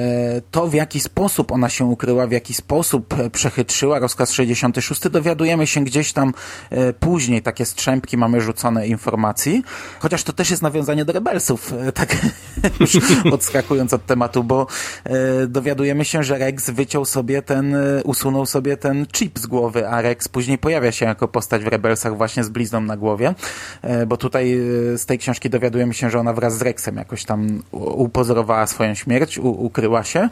to 0.51 0.67
w 0.67 0.75
jaki 0.75 1.01
sposób 1.01 1.53
ona 1.53 1.69
się 1.69 1.85
ukryła, 1.85 2.27
w 2.27 2.33
jaki 2.33 2.55
sposób 2.55 3.15
przechytrzyła 3.33 3.99
rozkaz 3.99 4.33
66, 4.33 5.09
dowiadujemy 5.09 5.67
się 5.67 5.85
gdzieś 5.85 6.13
tam 6.13 6.35
e, 6.71 6.93
później, 6.93 7.43
takie 7.43 7.65
strzępki 7.67 8.17
mamy 8.17 8.41
rzucone 8.41 8.87
informacji, 8.87 9.63
chociaż 9.99 10.25
to 10.25 10.33
też 10.33 10.51
jest 10.51 10.63
nawiązanie 10.63 11.05
do 11.05 11.13
Rebelsów, 11.13 11.73
e, 11.73 11.93
tak 12.01 12.17
już 12.81 12.99
odskakując 13.33 13.93
od 13.93 14.07
tematu, 14.07 14.45
bo 14.45 14.67
e, 15.05 15.47
dowiadujemy 15.47 16.05
się, 16.05 16.25
że 16.25 16.39
Rex 16.39 16.71
wyciął 16.71 17.05
sobie 17.05 17.43
ten, 17.43 17.77
usunął 18.05 18.47
sobie 18.47 18.77
ten 18.81 19.07
chip 19.07 19.39
z 19.39 19.47
głowy, 19.47 19.89
a 19.89 20.03
Rex 20.03 20.29
później 20.29 20.59
pojawia 20.59 20.93
się 20.93 21.07
jako 21.07 21.29
postać 21.29 21.65
w 21.65 21.69
Rebelsach 21.69 22.17
właśnie 22.17 22.45
z 22.45 22.49
blizną 22.49 22.81
na 22.81 22.97
głowie, 22.97 23.35
e, 23.83 24.07
bo 24.07 24.17
tutaj 24.17 24.53
e, 24.95 24.99
z 24.99 25.07
tej 25.07 25.19
książki 25.19 25.51
dowiadujemy 25.51 25.95
się, 25.95 26.11
że 26.11 26.19
ona 26.19 26.33
wraz 26.33 26.59
z 26.59 26.63
Rexem 26.63 26.97
jakoś 26.97 27.25
tam 27.25 27.63
upozorowała 27.73 28.67
swoją 28.67 28.95
śmierć, 28.95 29.39
ukryła 29.39 30.05
się 30.05 30.29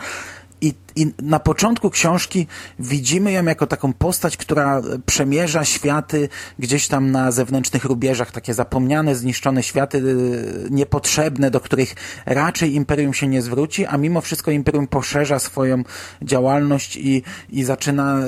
i, 0.61 0.75
I 0.97 1.12
na 1.23 1.38
początku 1.38 1.91
książki 1.91 2.47
widzimy 2.79 3.33
ją 3.33 3.45
jako 3.45 3.67
taką 3.67 3.93
postać, 3.93 4.37
która 4.37 4.83
przemierza 5.07 5.65
światy 5.65 6.29
gdzieś 6.59 6.88
tam 6.88 7.11
na 7.11 7.33
zewnętrznych 7.33 7.85
rubieżach, 7.85 8.33
takie 8.33 8.55
zapomniane, 8.55 9.15
zniszczone 9.15 9.62
światy, 9.62 9.99
y, 9.99 10.69
niepotrzebne, 10.71 11.50
do 11.50 11.61
których 11.61 11.95
raczej 12.27 12.75
Imperium 12.75 13.15
się 13.15 13.29
nie 13.29 13.43
zwróci, 13.43 13.87
a 13.87 13.97
mimo 13.97 14.21
wszystko 14.21 14.50
Imperium 14.50 14.87
poszerza 14.87 15.38
swoją 15.38 15.83
działalność 16.23 16.97
i, 16.97 17.23
i 17.50 17.65
zaczyna 17.65 18.19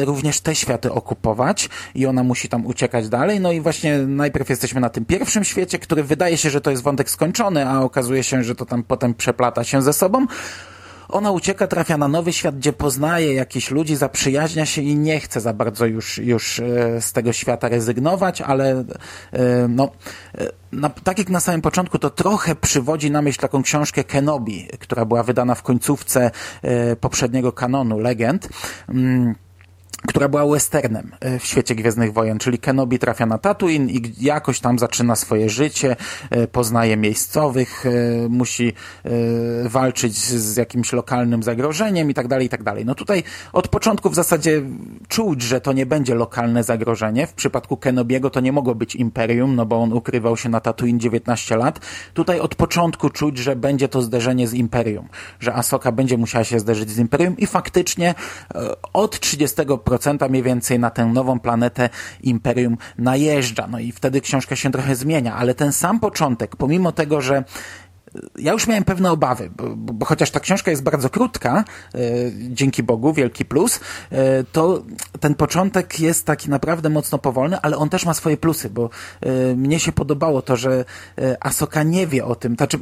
y, 0.00 0.04
również 0.04 0.40
te 0.40 0.54
światy 0.54 0.92
okupować 0.92 1.68
i 1.94 2.06
ona 2.06 2.22
musi 2.22 2.48
tam 2.48 2.66
uciekać 2.66 3.08
dalej. 3.08 3.40
No 3.40 3.52
i 3.52 3.60
właśnie 3.60 3.98
najpierw 3.98 4.50
jesteśmy 4.50 4.80
na 4.80 4.90
tym 4.90 5.04
pierwszym 5.04 5.44
świecie, 5.44 5.78
który 5.78 6.04
wydaje 6.04 6.36
się, 6.36 6.50
że 6.50 6.60
to 6.60 6.70
jest 6.70 6.82
wątek 6.82 7.10
skończony, 7.10 7.68
a 7.68 7.80
okazuje 7.80 8.22
się, 8.22 8.44
że 8.44 8.54
to 8.54 8.66
tam 8.66 8.82
potem 8.82 9.14
przeplata 9.14 9.64
się 9.64 9.82
ze 9.82 9.92
sobą. 9.92 10.26
Ona 11.12 11.30
ucieka, 11.30 11.66
trafia 11.66 11.98
na 11.98 12.08
nowy 12.08 12.32
świat, 12.32 12.56
gdzie 12.56 12.72
poznaje 12.72 13.34
jakichś 13.34 13.70
ludzi, 13.70 13.96
zaprzyjaźnia 13.96 14.66
się 14.66 14.82
i 14.82 14.96
nie 14.96 15.20
chce 15.20 15.40
za 15.40 15.52
bardzo 15.52 15.86
już, 15.86 16.18
już 16.18 16.60
e, 16.60 17.00
z 17.00 17.12
tego 17.12 17.32
świata 17.32 17.68
rezygnować, 17.68 18.40
ale 18.40 18.84
e, 19.32 19.68
no, 19.68 19.90
e, 20.34 20.48
na, 20.72 20.88
tak 20.88 21.18
jak 21.18 21.28
na 21.28 21.40
samym 21.40 21.62
początku, 21.62 21.98
to 21.98 22.10
trochę 22.10 22.54
przywodzi 22.54 23.10
na 23.10 23.22
myśl 23.22 23.40
taką 23.40 23.62
książkę 23.62 24.04
Kenobi, 24.04 24.68
która 24.80 25.04
była 25.04 25.22
wydana 25.22 25.54
w 25.54 25.62
końcówce 25.62 26.30
poprzedniego 27.00 27.52
kanonu 27.52 27.98
Legend. 27.98 28.48
Która 30.06 30.28
była 30.28 30.46
westernem 30.46 31.12
e, 31.20 31.38
w 31.38 31.44
świecie 31.44 31.74
Gwiezdnych 31.74 32.12
Wojen, 32.12 32.38
czyli 32.38 32.58
Kenobi 32.58 32.98
trafia 32.98 33.26
na 33.26 33.38
Tatooine 33.38 33.90
i 33.90 34.12
jakoś 34.20 34.60
tam 34.60 34.78
zaczyna 34.78 35.16
swoje 35.16 35.50
życie, 35.50 35.96
e, 36.30 36.46
poznaje 36.46 36.96
miejscowych, 36.96 37.86
e, 37.86 38.28
musi 38.28 38.72
walczyć 39.64 40.16
z 40.16 40.56
jakimś 40.56 40.92
lokalnym 40.92 41.42
zagrożeniem 41.42 42.10
i 42.10 42.14
tak 42.14 42.28
dalej, 42.28 42.46
i 42.46 42.48
tak 42.48 42.62
dalej. 42.62 42.84
No 42.84 42.94
tutaj 42.94 43.22
od 43.52 43.68
początku 43.68 44.10
w 44.10 44.14
zasadzie 44.14 44.62
czuć, 45.08 45.42
że 45.42 45.60
to 45.60 45.72
nie 45.72 45.86
będzie 45.86 46.14
lokalne 46.14 46.64
zagrożenie. 46.64 47.26
W 47.26 47.32
przypadku 47.32 47.76
Kenobiego 47.76 48.30
to 48.30 48.40
nie 48.40 48.52
mogło 48.52 48.74
być 48.74 48.96
Imperium, 48.96 49.56
no 49.56 49.66
bo 49.66 49.82
on 49.82 49.92
ukrywał 49.92 50.36
się 50.36 50.48
na 50.48 50.60
Tatooine 50.60 51.00
19 51.00 51.56
lat. 51.56 51.80
Tutaj 52.14 52.40
od 52.40 52.54
początku 52.54 53.10
czuć, 53.10 53.38
że 53.38 53.56
będzie 53.56 53.88
to 53.88 54.02
zderzenie 54.02 54.48
z 54.48 54.54
Imperium, 54.54 55.08
że 55.40 55.54
Asoka 55.54 55.92
będzie 55.92 56.18
musiała 56.18 56.44
się 56.44 56.60
zderzyć 56.60 56.90
z 56.90 56.98
Imperium 56.98 57.36
i 57.36 57.46
faktycznie 57.46 58.14
od 58.92 59.20
30 59.20 59.56
procenta 59.92 60.28
mniej 60.28 60.42
więcej 60.42 60.78
na 60.78 60.90
tę 60.90 61.06
nową 61.06 61.40
planetę 61.40 61.90
Imperium 62.22 62.76
najeżdża. 62.98 63.66
No 63.66 63.78
i 63.78 63.92
wtedy 63.92 64.20
książka 64.20 64.56
się 64.56 64.70
trochę 64.70 64.96
zmienia, 64.96 65.34
ale 65.34 65.54
ten 65.54 65.72
sam 65.72 66.00
początek, 66.00 66.56
pomimo 66.56 66.92
tego, 66.92 67.20
że 67.20 67.44
ja 68.38 68.52
już 68.52 68.66
miałem 68.66 68.84
pewne 68.84 69.10
obawy, 69.10 69.50
bo, 69.56 69.76
bo, 69.76 70.06
chociaż 70.06 70.30
ta 70.30 70.40
książka 70.40 70.70
jest 70.70 70.82
bardzo 70.82 71.10
krótka, 71.10 71.64
e, 71.94 71.98
dzięki 72.48 72.82
Bogu, 72.82 73.12
wielki 73.12 73.44
plus, 73.44 73.80
e, 74.10 74.44
to 74.44 74.82
ten 75.20 75.34
początek 75.34 76.00
jest 76.00 76.26
taki 76.26 76.50
naprawdę 76.50 76.88
mocno 76.88 77.18
powolny, 77.18 77.60
ale 77.60 77.76
on 77.76 77.88
też 77.88 78.06
ma 78.06 78.14
swoje 78.14 78.36
plusy, 78.36 78.70
bo 78.70 78.90
e, 79.20 79.56
mnie 79.56 79.80
się 79.80 79.92
podobało 79.92 80.42
to, 80.42 80.56
że 80.56 80.84
Asoka 81.40 81.82
nie 81.82 82.06
wie 82.06 82.24
o 82.24 82.34
tym, 82.34 82.54
znaczy 82.54 82.78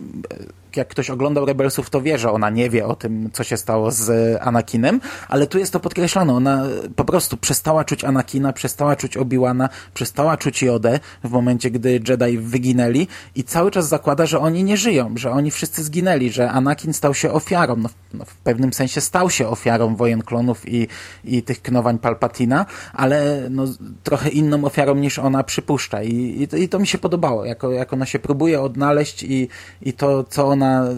jak 0.76 0.88
ktoś 0.88 1.10
oglądał 1.10 1.44
Rebelsów, 1.44 1.90
to 1.90 2.02
wie, 2.02 2.18
że 2.18 2.30
ona 2.30 2.50
nie 2.50 2.70
wie 2.70 2.86
o 2.86 2.96
tym, 2.96 3.30
co 3.32 3.44
się 3.44 3.56
stało 3.56 3.90
z 3.90 4.38
Anakinem, 4.42 5.00
ale 5.28 5.46
tu 5.46 5.58
jest 5.58 5.72
to 5.72 5.80
podkreślone. 5.80 6.32
Ona 6.32 6.64
po 6.96 7.04
prostu 7.04 7.36
przestała 7.36 7.84
czuć 7.84 8.04
Anakina, 8.04 8.52
przestała 8.52 8.96
czuć 8.96 9.16
Obi-Wana, 9.16 9.68
przestała 9.94 10.36
czuć 10.36 10.62
Jodę 10.62 11.00
w 11.24 11.30
momencie, 11.30 11.70
gdy 11.70 12.00
Jedi 12.08 12.38
wyginęli 12.38 13.06
i 13.34 13.44
cały 13.44 13.70
czas 13.70 13.88
zakłada, 13.88 14.26
że 14.26 14.38
oni 14.38 14.64
nie 14.64 14.76
żyją, 14.76 15.14
że 15.20 15.30
oni 15.30 15.50
wszyscy 15.50 15.82
zginęli, 15.82 16.30
że 16.30 16.50
Anakin 16.50 16.92
stał 16.92 17.14
się 17.14 17.32
ofiarą. 17.32 17.76
No, 17.76 17.88
no 18.14 18.24
w 18.24 18.34
pewnym 18.36 18.72
sensie 18.72 19.00
stał 19.00 19.30
się 19.30 19.48
ofiarą 19.48 19.96
wojen 19.96 20.22
klonów 20.22 20.68
i, 20.68 20.88
i 21.24 21.42
tych 21.42 21.62
knowań 21.62 21.98
Palpatina, 21.98 22.66
ale 22.92 23.48
no, 23.50 23.64
trochę 24.04 24.28
inną 24.28 24.64
ofiarą 24.64 24.94
niż 24.94 25.18
ona 25.18 25.42
przypuszcza. 25.42 26.02
I, 26.02 26.14
i, 26.52 26.62
i 26.62 26.68
to 26.68 26.78
mi 26.78 26.86
się 26.86 26.98
podobało, 26.98 27.44
jako, 27.44 27.72
jak 27.72 27.92
ona 27.92 28.06
się 28.06 28.18
próbuje 28.18 28.60
odnaleźć 28.60 29.22
i, 29.22 29.48
i 29.82 29.92
to, 29.92 30.24
co 30.24 30.46
ona 30.46 30.88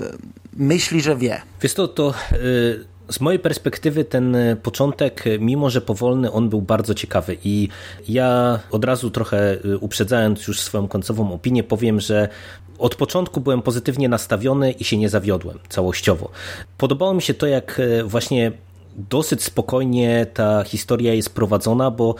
myśli, 0.56 1.00
że 1.00 1.16
wie. 1.16 1.40
Wiesz 1.60 1.74
to, 1.74 1.88
to 1.88 2.14
y, 2.32 2.84
z 3.12 3.20
mojej 3.20 3.38
perspektywy 3.38 4.04
ten 4.04 4.36
początek, 4.62 5.24
mimo 5.40 5.70
że 5.70 5.80
powolny, 5.80 6.32
on 6.32 6.48
był 6.48 6.62
bardzo 6.62 6.94
ciekawy 6.94 7.36
i 7.44 7.68
ja 8.08 8.60
od 8.70 8.84
razu 8.84 9.10
trochę 9.10 9.64
y, 9.64 9.78
uprzedzając 9.78 10.46
już 10.46 10.60
swoją 10.60 10.88
końcową 10.88 11.32
opinię, 11.32 11.64
powiem, 11.64 12.00
że 12.00 12.28
od 12.78 12.94
początku 12.94 13.40
byłem 13.40 13.62
pozytywnie 13.62 14.08
nastawiony 14.08 14.72
i 14.72 14.84
się 14.84 14.96
nie 14.96 15.08
zawiodłem 15.08 15.58
całościowo. 15.68 16.30
Podobało 16.78 17.14
mi 17.14 17.22
się 17.22 17.34
to, 17.34 17.46
jak 17.46 17.80
y, 17.80 18.04
właśnie 18.04 18.52
dosyć 18.96 19.42
spokojnie 19.42 20.26
ta 20.34 20.64
historia 20.64 21.14
jest 21.14 21.34
prowadzona, 21.34 21.90
bo 21.90 22.14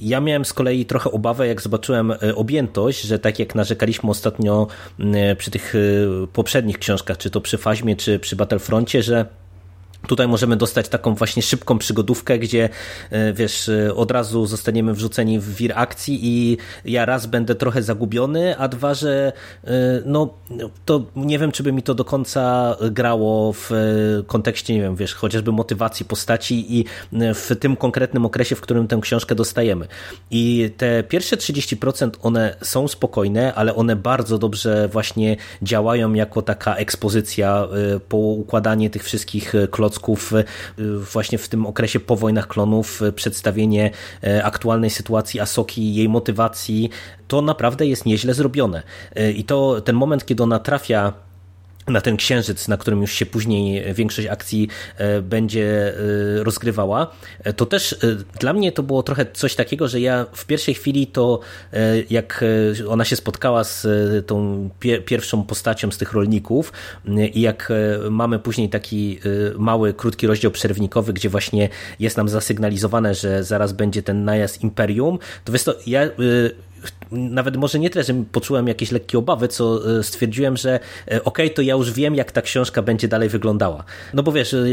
ja 0.00 0.20
miałem 0.20 0.44
z 0.44 0.52
kolei 0.52 0.86
trochę 0.86 1.10
obawę, 1.10 1.46
jak 1.46 1.60
zobaczyłem 1.60 2.12
e, 2.12 2.34
objętość, 2.34 3.02
że 3.02 3.18
tak 3.18 3.38
jak 3.38 3.54
narzekaliśmy 3.54 4.10
ostatnio 4.10 4.66
przy 5.38 5.50
tych 5.50 5.74
e, 5.74 5.78
poprzednich 6.26 6.78
książkach, 6.78 7.18
czy 7.18 7.30
to 7.30 7.40
przy 7.40 7.58
Faźmie, 7.58 7.96
czy 7.96 8.18
przy 8.18 8.36
Battlefroncie, 8.36 9.02
że 9.02 9.26
Tutaj 10.06 10.28
możemy 10.28 10.56
dostać 10.56 10.88
taką 10.88 11.14
właśnie 11.14 11.42
szybką 11.42 11.78
przygodówkę, 11.78 12.38
gdzie 12.38 12.68
e, 13.10 13.32
wiesz, 13.32 13.68
e, 13.68 13.94
od 13.94 14.10
razu 14.10 14.46
zostaniemy 14.46 14.94
wrzuceni 14.94 15.40
w 15.40 15.54
wir 15.54 15.72
akcji 15.78 16.20
i 16.22 16.58
ja 16.84 17.04
raz 17.04 17.26
będę 17.26 17.54
trochę 17.54 17.82
zagubiony, 17.82 18.58
a 18.58 18.68
dwa, 18.68 18.94
że 18.94 19.32
e, 19.64 19.70
no 20.04 20.34
to 20.84 21.02
nie 21.16 21.38
wiem, 21.38 21.52
czy 21.52 21.62
by 21.62 21.72
mi 21.72 21.82
to 21.82 21.94
do 21.94 22.04
końca 22.04 22.76
grało 22.90 23.52
w 23.52 23.70
kontekście, 24.26 24.74
nie 24.74 24.80
wiem, 24.80 24.96
wiesz, 24.96 25.14
chociażby 25.14 25.52
motywacji 25.52 26.06
postaci 26.06 26.78
i 26.78 26.84
w 27.12 27.56
tym 27.60 27.76
konkretnym 27.76 28.26
okresie, 28.26 28.56
w 28.56 28.60
którym 28.60 28.88
tę 28.88 28.98
książkę 29.02 29.34
dostajemy. 29.34 29.86
I 30.30 30.70
te 30.76 31.02
pierwsze 31.02 31.36
30% 31.36 32.10
one 32.22 32.56
są 32.62 32.88
spokojne, 32.88 33.54
ale 33.54 33.74
one 33.74 33.96
bardzo 33.96 34.38
dobrze 34.38 34.88
właśnie 34.88 35.36
działają 35.62 36.12
jako 36.12 36.42
taka 36.42 36.74
ekspozycja, 36.74 37.68
po 38.08 38.16
układanie 38.16 38.90
tych 38.90 39.04
wszystkich 39.04 39.52
klocków 39.70 39.93
klocków 39.94 40.32
y, 40.32 40.44
właśnie 40.98 41.38
w 41.38 41.48
tym 41.48 41.66
okresie 41.66 42.00
po 42.00 42.16
wojnach 42.16 42.48
klonów, 42.48 43.02
y, 43.02 43.12
przedstawienie 43.12 43.90
y, 44.24 44.44
aktualnej 44.44 44.90
sytuacji 44.90 45.40
Asoki, 45.40 45.94
jej 45.94 46.08
motywacji, 46.08 46.90
to 47.28 47.42
naprawdę 47.42 47.86
jest 47.86 48.06
nieźle 48.06 48.34
zrobione. 48.34 48.82
I 49.34 49.44
to 49.44 49.80
ten 49.80 49.96
moment, 49.96 50.26
kiedy 50.26 50.42
ona 50.42 50.58
trafia 50.58 51.12
na 51.88 52.00
ten 52.00 52.16
księżyc, 52.16 52.68
na 52.68 52.76
którym 52.76 53.00
już 53.00 53.12
się 53.12 53.26
później 53.26 53.94
większość 53.94 54.28
akcji 54.28 54.68
e, 54.96 55.22
będzie 55.22 55.94
e, 56.40 56.44
rozgrywała, 56.44 57.10
e, 57.44 57.52
to 57.52 57.66
też 57.66 57.96
dla 58.40 58.52
mnie 58.52 58.72
to 58.72 58.82
było 58.82 59.02
trochę 59.02 59.26
coś 59.32 59.54
takiego, 59.54 59.88
że 59.88 60.00
ja 60.00 60.26
w 60.32 60.46
pierwszej 60.46 60.74
chwili 60.74 61.06
to 61.06 61.40
jak 62.10 62.44
ona 62.88 63.04
się 63.04 63.16
spotkała 63.16 63.64
z 63.64 63.86
tą 64.26 64.70
pierwszą 65.04 65.42
postacią 65.44 65.90
z 65.90 65.98
tych 65.98 66.12
rolników 66.12 66.72
i 67.34 67.40
jak 67.40 67.72
mamy 68.10 68.38
później 68.38 68.68
taki 68.68 69.20
mały, 69.58 69.94
krótki 69.94 70.26
rozdział 70.26 70.50
przerwnikowy, 70.50 71.12
gdzie 71.12 71.28
właśnie 71.28 71.68
jest 72.00 72.16
nam 72.16 72.28
zasygnalizowane, 72.28 73.14
że 73.14 73.44
zaraz 73.44 73.72
będzie 73.72 74.02
ten 74.02 74.24
najazd 74.24 74.62
Imperium, 74.62 75.18
to 75.44 75.52
to, 75.64 75.74
ja 75.86 76.00
nawet 77.10 77.56
może 77.56 77.78
nie 77.78 77.90
tyle, 77.90 78.04
że 78.04 78.14
poczułem 78.32 78.68
jakieś 78.68 78.92
lekkie 78.92 79.18
obawy, 79.18 79.48
co 79.48 79.96
e, 79.98 80.02
stwierdziłem, 80.02 80.56
że 80.56 80.74
e, 80.74 80.80
okej, 81.06 81.46
okay, 81.46 81.50
to 81.50 81.62
ja 81.62 81.74
już 81.74 81.92
wiem, 81.92 82.14
jak 82.14 82.32
ta 82.32 82.42
książka 82.42 82.82
będzie 82.82 83.08
dalej 83.08 83.28
wyglądała. 83.28 83.84
No 84.14 84.22
bo 84.22 84.32
wiesz, 84.32 84.54
e, 84.54 84.66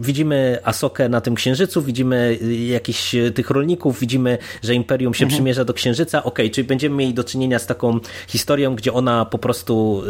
widzimy 0.00 0.58
Asokę 0.64 1.08
na 1.08 1.20
tym 1.20 1.34
księżycu, 1.34 1.82
widzimy 1.82 2.38
jakichś 2.66 3.14
tych 3.34 3.50
rolników, 3.50 4.00
widzimy, 4.00 4.38
że 4.62 4.74
Imperium 4.74 5.14
się 5.14 5.24
mhm. 5.24 5.36
przymierza 5.36 5.64
do 5.64 5.74
księżyca, 5.74 6.18
okej, 6.24 6.46
okay, 6.46 6.54
czyli 6.54 6.68
będziemy 6.68 6.96
mieli 6.96 7.14
do 7.14 7.24
czynienia 7.24 7.58
z 7.58 7.66
taką 7.66 8.00
historią, 8.28 8.76
gdzie 8.76 8.92
ona 8.92 9.24
po 9.24 9.38
prostu 9.38 10.02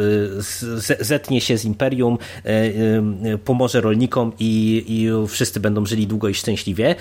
zetnie 1.00 1.40
się 1.40 1.58
z 1.58 1.64
Imperium, 1.64 2.18
pomoże 3.44 3.80
rolnikom 3.80 4.32
i, 4.38 4.84
i 4.88 5.28
wszyscy 5.28 5.60
będą 5.60 5.86
żyli 5.86 6.06
długo 6.06 6.28
i 6.28 6.34
szczęśliwie. 6.34 6.94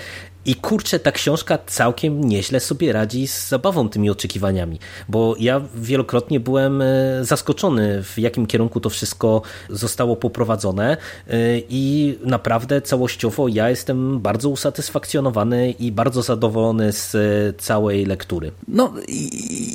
I 0.46 0.54
kurczę, 0.54 0.98
ta 0.98 1.12
książka 1.12 1.58
całkiem 1.66 2.24
nieźle 2.24 2.60
sobie 2.60 2.92
radzi 2.92 3.28
z 3.28 3.48
zabawą 3.48 3.88
tymi 3.88 4.10
oczekiwaniami, 4.10 4.78
bo 5.08 5.34
ja 5.38 5.60
wielokrotnie 5.74 6.40
byłem 6.40 6.82
e, 6.82 6.86
zaskoczony, 7.20 8.02
w 8.02 8.18
jakim 8.18 8.46
kierunku 8.46 8.80
to 8.80 8.90
wszystko 8.90 9.42
zostało 9.70 10.16
poprowadzone 10.16 10.96
e, 11.28 11.36
i 11.68 12.18
naprawdę 12.24 12.80
całościowo 12.80 13.48
ja 13.48 13.70
jestem 13.70 14.20
bardzo 14.20 14.48
usatysfakcjonowany 14.48 15.70
i 15.70 15.92
bardzo 15.92 16.22
zadowolony 16.22 16.92
z 16.92 17.14
e, 17.14 17.18
całej 17.58 18.06
lektury. 18.06 18.52
No, 18.68 18.92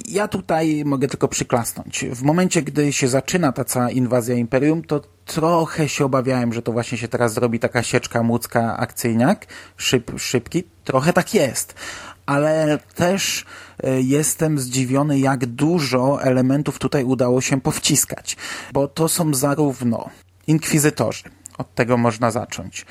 ja 0.10 0.28
tutaj 0.28 0.84
mogę 0.86 1.08
tylko 1.08 1.28
przyklasnąć. 1.28 2.06
W 2.12 2.24
momencie, 2.24 2.62
gdy 2.62 2.94
się 2.94 3.08
zaczyna 3.08 3.52
ta 3.52 3.64
cała 3.64 3.92
inwazja 3.92 4.36
Imperium, 4.36 4.84
to 4.84 5.02
trochę 5.28 5.90
się 5.90 6.06
obawiałem, 6.06 6.54
że 6.54 6.62
to 6.62 6.72
właśnie 6.72 6.98
się 6.98 7.08
teraz 7.08 7.34
zrobi 7.34 7.60
taka 7.60 7.84
sieczka 7.84 8.24
młódzka 8.24 8.78
akcyjniak, 8.78 9.46
szyb, 9.78 10.12
szybki. 10.18 10.64
Trochę 10.84 11.14
tak 11.14 11.34
jest. 11.34 11.74
Ale 12.26 12.80
też 12.96 13.46
e, 13.84 14.02
jestem 14.02 14.60
zdziwiony, 14.60 15.20
jak 15.20 15.46
dużo 15.46 16.22
elementów 16.22 16.80
tutaj 16.80 17.04
udało 17.04 17.42
się 17.42 17.62
powciskać. 17.62 18.38
Bo 18.74 18.88
to 18.88 19.10
są 19.10 19.34
zarówno 19.34 20.10
inkwizytorzy, 20.48 21.24
Od 21.58 21.76
tego 21.76 21.98
można 21.98 22.32
zacząć. 22.32 22.86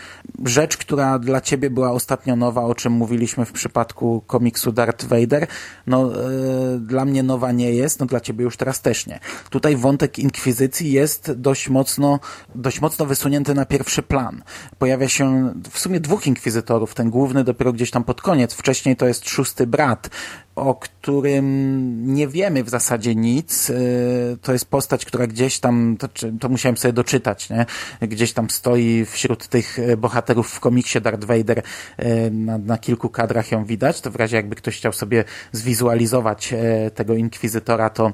Rzecz, 0.45 0.77
która 0.77 1.19
dla 1.19 1.41
ciebie 1.41 1.71
była 1.71 1.93
ostatnio 1.93 2.37
nowa, 2.37 2.63
o 2.63 2.75
czym 2.75 2.93
mówiliśmy 2.93 3.45
w 3.45 3.53
przypadku 3.53 4.23
komiksu 4.27 4.73
Darth 4.73 5.05
Vader, 5.05 5.47
no 5.87 6.11
yy, 6.11 6.81
dla 6.81 7.05
mnie 7.05 7.23
nowa 7.23 7.53
nie 7.53 7.73
jest, 7.73 8.01
no 8.01 8.07
dla 8.07 8.21
ciebie 8.21 8.45
już 8.45 8.57
teraz 8.57 8.81
też 8.81 9.07
nie. 9.07 9.21
Tutaj 9.51 9.77
wątek 9.77 10.19
inkwizycji 10.19 10.93
jest 10.93 11.33
dość 11.33 11.69
mocno, 11.69 12.21
dość 12.55 12.81
mocno 12.81 13.07
wysunięty 13.07 13.55
na 13.55 13.65
pierwszy 13.65 14.03
plan. 14.03 14.43
Pojawia 14.79 15.09
się 15.09 15.55
w 15.71 15.79
sumie 15.79 16.01
dwóch 16.01 16.27
inkwizytorów, 16.27 16.95
ten 16.95 17.11
główny 17.11 17.45
dopiero 17.45 17.73
gdzieś 17.73 17.91
tam 17.91 18.05
pod 18.05 18.23
koniec, 18.23 18.55
wcześniej 18.55 18.97
to 18.97 19.07
jest 19.07 19.29
szósty 19.29 19.67
brat, 19.67 20.11
o 20.57 20.75
którym 20.75 22.15
nie 22.15 22.29
wiemy 22.29 22.65
w 22.65 22.69
zasadzie 22.69 23.15
nic. 23.15 23.71
Y, 23.71 24.39
to 24.43 24.53
jest 24.53 24.65
postać, 24.65 25.05
która 25.05 25.27
gdzieś 25.27 25.61
tam, 25.61 25.97
to, 25.99 26.09
to 26.41 26.49
musiałem 26.49 26.77
sobie 26.77 26.93
doczytać, 26.93 27.51
nie? 27.51 27.67
Gdzieś 28.01 28.33
tam 28.33 28.51
stoi 28.51 29.05
wśród 29.05 29.49
tych 29.49 29.79
bohaterów 29.99 30.51
w 30.51 30.61
komiksie 30.61 31.01
Darth 31.01 31.25
Vader. 31.25 31.59
Y, 31.59 32.31
na, 32.31 32.59
na 32.59 32.79
kilku 32.79 33.09
kadrach 33.09 33.53
ją 33.53 33.65
widać. 33.65 34.01
To 34.01 34.11
w 34.11 34.17
razie 34.17 34.37
jakby 34.37 34.57
ktoś 34.57 34.77
chciał 34.77 34.93
sobie 34.93 35.25
zwizualizować 35.53 36.53
y, 36.53 36.91
tego 36.91 37.15
inkwizytora, 37.15 37.91
to 37.91 38.13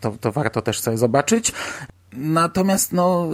to, 0.00 0.10
to 0.20 0.32
warto 0.32 0.62
też 0.62 0.80
sobie 0.80 0.98
zobaczyć. 0.98 1.52
Natomiast 2.16 2.92
no, 2.92 3.28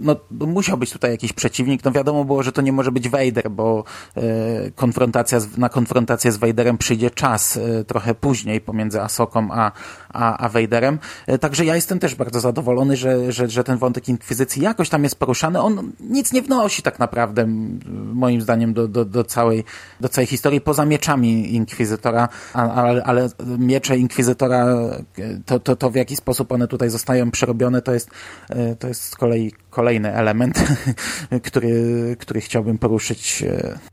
no, 0.00 0.16
musiał 0.30 0.76
być 0.76 0.92
tutaj 0.92 1.10
jakiś 1.10 1.32
przeciwnik. 1.32 1.84
No 1.84 1.92
wiadomo 1.92 2.24
było, 2.24 2.42
że 2.42 2.52
to 2.52 2.62
nie 2.62 2.72
może 2.72 2.92
być 2.92 3.08
Vader, 3.08 3.50
bo 3.50 3.84
e, 4.16 4.22
konfrontacja 4.70 5.40
z, 5.40 5.58
na 5.58 5.68
konfrontację 5.68 6.32
z 6.32 6.36
Vaderem 6.36 6.78
przyjdzie 6.78 7.10
czas 7.10 7.56
e, 7.56 7.84
trochę 7.84 8.14
później 8.14 8.60
pomiędzy 8.60 9.02
Asoką 9.02 9.48
a, 9.50 9.72
a, 10.08 10.38
a 10.38 10.48
Vaderem. 10.48 10.98
E, 11.26 11.38
także 11.38 11.64
ja 11.64 11.74
jestem 11.74 11.98
też 11.98 12.14
bardzo 12.14 12.40
zadowolony, 12.40 12.96
że, 12.96 13.32
że, 13.32 13.48
że 13.48 13.64
ten 13.64 13.78
wątek 13.78 14.08
Inkwizycji 14.08 14.62
jakoś 14.62 14.88
tam 14.88 15.04
jest 15.04 15.18
poruszany. 15.18 15.60
On 15.60 15.92
nic 16.00 16.32
nie 16.32 16.42
wnosi 16.42 16.82
tak 16.82 16.98
naprawdę, 16.98 17.46
moim 18.14 18.40
zdaniem, 18.40 18.74
do, 18.74 18.88
do, 18.88 19.04
do, 19.04 19.24
całej, 19.24 19.64
do 20.00 20.08
całej 20.08 20.26
historii, 20.26 20.60
poza 20.60 20.84
mieczami 20.84 21.54
Inkwizytora, 21.54 22.28
ale, 22.52 23.04
ale 23.04 23.28
miecze 23.58 23.96
Inkwizytora, 23.96 24.66
to, 25.46 25.60
to, 25.60 25.76
to 25.76 25.90
w 25.90 25.94
jaki 25.94 26.16
sposób 26.16 26.52
one 26.52 26.68
tutaj 26.68 26.90
zostają 26.90 27.30
przerobione, 27.30 27.82
to 27.82 27.94
jest 27.94 28.05
jest, 28.06 28.10
e, 28.48 28.76
to 28.76 28.88
jest 28.88 29.02
z 29.02 29.16
kolei 29.16 29.52
kolejny 29.70 30.12
element, 30.12 30.64
który, 31.46 32.16
który 32.18 32.40
chciałbym 32.40 32.78
poruszyć. 32.78 33.42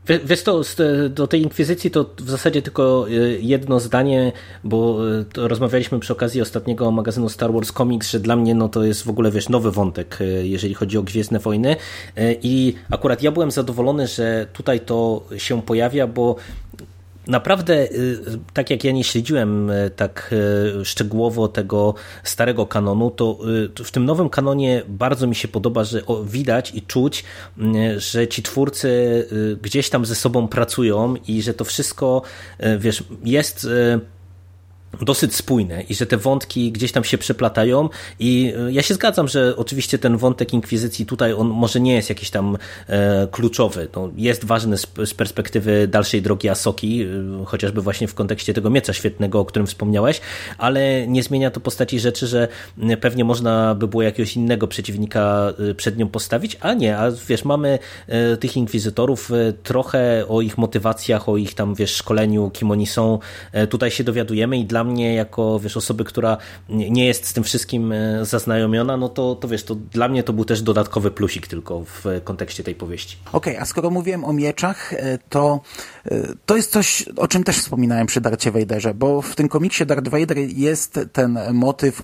E. 0.10 0.20
Wiesz 0.26 0.44
to, 0.44 0.62
do 1.10 1.28
tej 1.28 1.42
inkwizycji 1.42 1.92
to 1.92 2.10
w 2.18 2.30
zasadzie 2.30 2.62
tylko 2.62 3.06
e, 3.08 3.12
jedno 3.40 3.80
zdanie, 3.80 4.32
bo 4.64 5.00
rozmawialiśmy 5.36 6.00
przy 6.00 6.14
okazji 6.14 6.42
ostatniego 6.42 6.92
magazynu 6.92 7.30
Star 7.30 7.54
Wars 7.54 7.72
Comics, 7.72 8.12
że 8.12 8.20
dla 8.20 8.36
mnie 8.36 8.56
no 8.56 8.70
to 8.70 8.84
jest 8.84 9.04
w 9.04 9.10
ogóle 9.10 9.32
wiesz 9.32 9.50
nowy 9.50 9.72
wątek, 9.72 10.20
jeżeli 10.44 10.74
chodzi 10.74 10.98
o 10.98 11.04
Gwiezdne 11.04 11.40
Wojny 11.40 11.76
i 12.42 12.76
akurat 12.90 13.24
ja 13.24 13.32
byłem 13.32 13.52
zadowolony, 13.52 14.08
że 14.08 14.48
tutaj 14.54 14.80
to 14.80 15.24
się 15.38 15.62
pojawia, 15.62 16.08
bo 16.08 16.36
Naprawdę, 17.28 17.92
y, 17.92 18.20
tak 18.54 18.70
jak 18.70 18.84
ja 18.84 18.92
nie 18.92 19.04
śledziłem 19.04 19.70
y, 19.70 19.92
tak 19.96 20.34
y, 20.82 20.86
szczegółowo 20.86 21.48
tego 21.48 21.94
starego 22.24 22.66
kanonu, 22.66 23.12
to 23.12 23.40
w 23.84 23.92
tym 23.92 24.06
nowym 24.06 24.30
kanonie 24.30 24.84
bardzo 24.88 25.28
mi 25.28 25.36
się 25.36 25.48
podoba, 25.48 25.84
że 25.84 26.02
widać 26.26 26.72
i 26.76 26.82
czuć, 26.82 27.24
że 27.98 28.28
ci 28.28 28.44
twórcy 28.44 28.90
gdzieś 29.62 29.90
tam 29.90 30.06
ze 30.06 30.16
sobą 30.16 30.48
pracują 30.48 31.16
i 31.28 31.42
że 31.42 31.54
to 31.54 31.66
wszystko, 31.66 32.22
wiesz, 32.80 33.04
jest 33.24 33.68
dosyć 35.02 35.36
spójne 35.36 35.82
i 35.82 35.96
że 35.96 36.06
te 36.06 36.18
wątki 36.18 36.72
gdzieś 36.72 36.92
tam 36.92 37.04
się 37.04 37.18
przeplatają 37.18 37.90
i 38.20 38.54
e, 38.68 38.72
ja 38.72 38.82
się 38.82 38.94
zgadzam, 38.94 39.28
że 39.28 39.56
oczywiście 39.56 40.00
ten 40.00 40.18
wątek 40.18 40.54
inkwizycji 40.54 41.06
tutaj 41.06 41.34
on 41.34 41.48
może 41.48 41.80
nie 41.80 41.94
jest 41.96 42.10
jakiś 42.10 42.30
tam 42.30 42.58
e, 42.88 43.28
kluczowy, 43.32 43.88
no, 43.96 44.10
jest 44.18 44.46
ważny 44.46 44.78
z, 44.78 44.88
z, 45.06 45.14
perspektywy 45.14 45.88
dalszej 45.88 46.22
drogi 46.22 46.50
Asoki, 46.50 47.04
e, 47.04 47.46
chociażby 47.46 47.82
właśnie 47.82 48.08
w 48.08 48.14
kontekście 48.14 48.54
tego 48.54 48.70
miecza 48.70 48.94
świetnego, 48.94 49.40
o 49.40 49.46
którym 49.46 49.68
wspomniałeś, 49.68 50.22
ale 50.58 51.08
nie 51.08 51.24
zmienia 51.24 51.52
to 51.52 51.60
postaci 51.60 52.00
rzeczy, 52.00 52.28
że 52.28 52.48
pewnie 53.02 53.24
można 53.24 53.76
by 53.76 53.88
było 53.88 54.04
jakiegoś 54.04 54.36
innego 54.36 54.68
przeciwnika 54.68 55.54
e, 55.70 55.76
przed 55.76 55.98
nią 55.98 56.08
postawić, 56.08 56.58
a 56.60 56.74
nie, 56.74 56.98
a 56.98 57.12
wiesz, 57.28 57.46
mamy 57.46 57.80
tych 58.40 58.58
inkwizytorów, 58.58 59.32
trochę 59.64 60.26
o 60.28 60.42
ich 60.42 60.58
motywacjach, 60.58 61.30
o 61.30 61.38
ich 61.38 61.54
tam, 61.54 61.76
wiesz, 61.76 61.96
szkoleniu, 61.96 62.50
kim 62.50 62.72
oni 62.72 62.88
są, 62.88 63.20
tutaj 63.70 63.92
się 63.92 64.04
dowiadujemy 64.04 64.58
i 64.58 64.66
dla 64.66 64.83
mnie 64.84 65.14
jako, 65.14 65.60
wiesz, 65.60 65.78
osoby, 65.78 66.04
która 66.04 66.38
nie 66.70 67.06
jest 67.06 67.26
z 67.26 67.34
tym 67.34 67.44
wszystkim 67.44 67.92
e, 67.92 68.26
zaznajomiona, 68.26 68.98
no 68.98 69.10
to, 69.10 69.36
to 69.36 69.48
wiesz, 69.48 69.64
to 69.64 69.76
dla 69.76 70.08
mnie 70.08 70.24
to 70.24 70.34
był 70.34 70.46
też 70.46 70.62
dodatkowy 70.62 71.12
plusik 71.12 71.48
tylko 71.48 71.84
w 71.84 72.04
kontekście 72.24 72.64
tej 72.64 72.76
powieści. 72.76 73.18
Okej, 73.26 73.54
okay, 73.54 73.62
a 73.62 73.66
skoro 73.66 73.90
mówiłem 73.90 74.26
o 74.26 74.34
mieczach, 74.34 74.94
e, 74.94 75.18
to 75.30 75.62
e, 76.06 76.18
to 76.46 76.56
jest 76.56 76.72
coś, 76.72 77.06
o 77.18 77.28
czym 77.28 77.44
też 77.44 77.58
wspominałem 77.58 78.08
przy 78.08 78.22
Darcie 78.22 78.52
Vaderze, 78.52 78.94
bo 78.94 79.22
w 79.22 79.36
tym 79.36 79.50
komiksie 79.50 79.86
Darth 79.86 80.08
Vader 80.08 80.38
jest 80.38 81.00
ten 81.14 81.40
motyw 81.54 82.02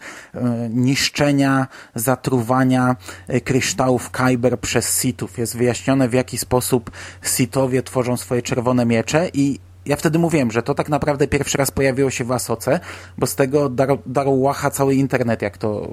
niszczenia, 0.70 1.68
zatruwania 1.96 2.96
kryształów 3.44 4.10
Kyber 4.10 4.60
przez 4.60 5.02
Sithów. 5.02 5.38
Jest 5.38 5.58
wyjaśnione, 5.58 6.10
w 6.10 6.14
jaki 6.14 6.38
sposób 6.38 6.92
Sithowie 7.36 7.84
tworzą 7.84 8.18
swoje 8.18 8.42
czerwone 8.42 8.86
miecze 8.86 9.30
i 9.34 9.60
ja 9.90 9.96
wtedy 9.96 10.20
mówiłem, 10.20 10.52
że 10.52 10.64
to 10.64 10.76
tak 10.76 10.90
naprawdę 10.90 11.28
pierwszy 11.28 11.58
raz 11.58 11.72
pojawiło 11.72 12.10
się 12.10 12.24
w 12.24 12.32
Asoce, 12.32 12.80
bo 13.18 13.28
z 13.28 13.36
tego 13.36 13.70
darł 14.06 14.42
łacha 14.42 14.72
cały 14.72 14.96
internet, 14.96 15.42
jak 15.42 15.58
to, 15.58 15.92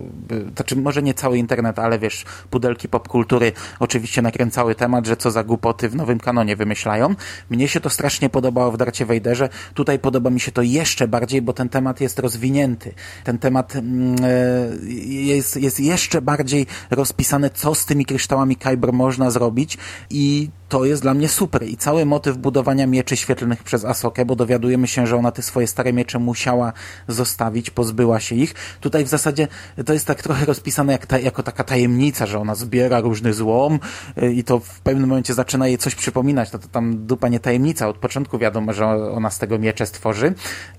znaczy 0.57 0.77
może 0.77 1.03
nie 1.03 1.15
cały 1.15 1.39
internet, 1.39 1.79
ale 1.79 1.99
wiesz, 1.99 2.25
pudelki 2.51 2.89
popkultury 2.89 3.53
oczywiście 3.81 4.23
nakręcały 4.23 4.75
temat, 4.75 5.07
że 5.07 5.17
co 5.17 5.31
za 5.31 5.45
głupoty 5.45 5.89
w 5.89 5.97
nowym 5.97 6.21
kanonie 6.21 6.57
wymyślają. 6.57 7.15
Mnie 7.51 7.69
się 7.69 7.81
to 7.81 7.91
strasznie 7.91 8.29
podobało 8.31 8.73
w 8.73 8.77
Darcie 8.77 9.07
Wejderze. 9.07 9.49
Tutaj 9.75 9.99
podoba 9.99 10.31
mi 10.31 10.41
się 10.41 10.53
to 10.53 10.63
jeszcze 10.63 11.09
bardziej, 11.09 11.43
bo 11.43 11.53
ten 11.53 11.69
temat 11.69 12.01
jest 12.01 12.19
rozwinięty. 12.19 12.95
Ten 13.25 13.39
temat 13.39 13.77
mm, 13.77 14.17
e, 14.25 14.87
jest, 15.07 15.57
jest 15.57 15.81
jeszcze 15.81 16.23
bardziej 16.23 16.67
rozpisany, 16.91 17.51
co 17.51 17.75
z 17.75 17.87
tymi 17.87 18.05
kryształami 18.05 18.57
Kyber 18.57 18.93
można 18.93 19.31
zrobić 19.31 19.79
i 20.11 20.51
to 20.69 20.85
jest 20.85 21.03
dla 21.03 21.15
mnie 21.15 21.29
super. 21.29 21.63
I 21.63 21.77
cały 21.77 22.07
motyw 22.07 22.37
budowania 22.37 22.87
mieczy 22.87 23.17
świetlnych 23.17 23.63
przez 23.63 23.85
Asokę, 23.87 24.25
bo 24.25 24.37
dowiadujemy 24.37 24.87
się, 24.87 25.07
że 25.07 25.17
ona 25.17 25.33
te 25.33 25.43
swoje 25.43 25.67
stare 25.67 25.93
miecze 25.93 26.19
musiała 26.19 26.73
zostawić, 27.09 27.71
pozbyła 27.71 28.21
się 28.21 28.35
ich. 28.35 28.55
Tutaj 28.81 29.05
w 29.05 29.09
zasadzie 29.09 29.49
to 29.87 29.93
jest 29.93 30.07
tak 30.07 30.23
trochę 30.23 30.45
rozpisane 30.45 30.93
jak 30.93 31.07
ta, 31.07 31.19
jako 31.19 31.43
taka 31.43 31.65
tajemnica, 31.65 32.27
że 32.27 32.39
ona 32.39 32.55
zbiera 32.55 33.01
różny 33.01 33.35
złom 33.35 33.79
y, 34.23 34.33
i 34.33 34.45
to 34.45 34.59
w 34.59 34.81
pewnym 34.81 35.09
momencie 35.09 35.35
zaczyna 35.35 35.69
jej 35.69 35.79
coś 35.79 35.95
przypominać. 35.95 36.51
To, 36.51 36.59
to 36.59 36.69
tam 36.69 37.07
dupa 37.07 37.29
nie 37.29 37.41
tajemnica. 37.41 37.89
Od 37.89 37.99
początku 37.99 38.39
wiadomo, 38.39 38.73
że 38.73 38.87
ona 38.87 39.31
z 39.31 39.39
tego 39.39 39.59
miecze 39.59 39.87
stworzy, 39.87 40.35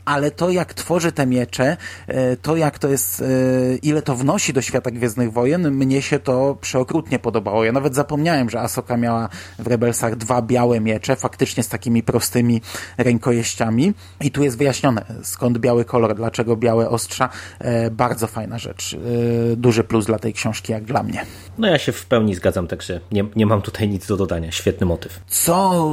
ale 0.06 0.32
to 0.32 0.50
jak 0.50 0.74
tworzy 0.74 1.12
te 1.12 1.26
miecze, 1.26 1.78
y, 2.10 2.38
to 2.42 2.56
jak 2.56 2.80
to 2.80 2.88
jest, 2.88 3.22
y, 3.22 3.80
ile 3.82 4.02
to 4.02 4.16
wnosi 4.16 4.54
do 4.54 4.62
świata 4.62 4.92
Gwiezdnych 4.92 5.32
Wojen, 5.32 5.72
mnie 5.72 6.02
się 6.02 6.20
to 6.20 6.58
przeokrutnie 6.62 7.20
podobało. 7.20 7.64
Ja 7.64 7.72
nawet 7.72 7.96
zapomniałem, 7.96 8.50
że 8.50 8.62
Asoka 8.62 8.98
miała 8.98 9.30
w 9.60 9.68
Rebelsach 9.68 10.16
dwa 10.16 10.42
białe 10.42 10.80
miecze, 10.80 11.16
faktycznie 11.16 11.64
z 11.64 11.70
takimi 11.70 12.04
prostymi 12.04 12.62
rękojeściami. 12.98 13.94
I 14.22 14.32
tu 14.32 14.44
jest 14.44 14.58
wyjaśnione, 14.58 15.06
skąd 15.24 15.58
biały 15.58 15.86
kolor, 15.86 16.16
dlaczego 16.16 16.56
białe 16.56 16.90
ostrza. 16.90 17.30
E, 17.60 17.92
bardzo 17.92 18.28
fajna 18.28 18.58
rzecz. 18.58 18.94
E, 18.94 19.56
duży 19.56 19.84
plus 19.84 20.06
dla 20.06 20.20
tej 20.20 20.34
książki, 20.34 20.72
jak 20.72 20.84
dla 20.84 21.04
mnie. 21.04 21.26
No 21.58 21.68
ja 21.68 21.80
się 21.80 21.92
w 21.92 22.06
pełni 22.06 22.36
zgadzam, 22.36 22.68
także 22.68 23.00
nie, 23.12 23.26
nie 23.36 23.46
mam 23.46 23.62
tutaj 23.62 23.90
nic 23.90 24.08
do 24.08 24.18
dodania. 24.18 24.52
Świetny 24.52 24.86
motyw. 24.88 25.20
Co 25.28 25.86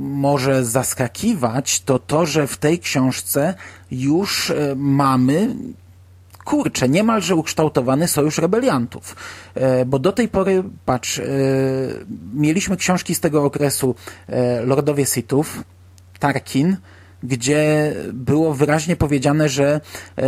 może 0.00 0.64
zaskakiwać, 0.64 1.80
to 1.80 1.98
to, 1.98 2.26
że 2.26 2.46
w 2.46 2.56
tej 2.56 2.78
książce 2.78 3.54
już 3.90 4.50
e, 4.50 4.74
mamy 4.76 5.54
kurczę, 6.44 6.88
niemalże 6.88 7.34
ukształtowany 7.34 8.08
sojusz 8.08 8.38
rebeliantów. 8.38 9.16
Bo 9.86 9.98
do 9.98 10.12
tej 10.12 10.28
pory, 10.28 10.62
patrz, 10.84 11.20
mieliśmy 12.34 12.76
książki 12.76 13.14
z 13.14 13.20
tego 13.20 13.44
okresu 13.44 13.94
Lordowie 14.64 15.06
Sithów, 15.06 15.64
Tarkin, 16.24 16.76
gdzie 17.22 17.92
było 18.12 18.54
wyraźnie 18.54 18.96
powiedziane, 18.96 19.48
że 19.48 19.80
e, 20.18 20.22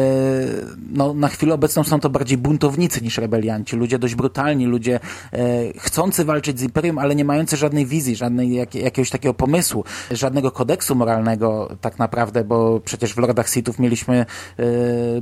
no, 0.93 1.15
na 1.15 1.29
chwilę 1.29 1.55
obecną 1.55 1.85
są 1.85 2.01
to 2.01 2.11
bardziej 2.11 2.39
buntownicy 2.39 3.01
niż 3.01 3.19
rebelianci. 3.19 3.77
Ludzie 3.77 3.99
dość 3.99 4.15
brutalni, 4.15 4.67
ludzie 4.67 5.01
e, 5.33 5.39
chcący 5.79 6.25
walczyć 6.25 6.59
z 6.59 6.63
Imperium, 6.63 6.99
ale 6.99 7.15
nie 7.15 7.25
mający 7.25 7.57
żadnej 7.57 7.87
wizji, 7.87 8.17
żadnej, 8.17 8.55
jak, 8.55 8.75
jakiegoś 8.75 9.11
takiego 9.11 9.35
pomysłu, 9.35 9.85
żadnego 10.11 10.51
kodeksu 10.51 10.95
moralnego 10.95 11.77
tak 11.81 11.99
naprawdę, 11.99 12.45
bo 12.45 12.81
przecież 12.81 13.15
w 13.15 13.19
Lordach 13.19 13.49
Sithów 13.49 13.79
mieliśmy 13.79 14.17
e, 14.17 14.65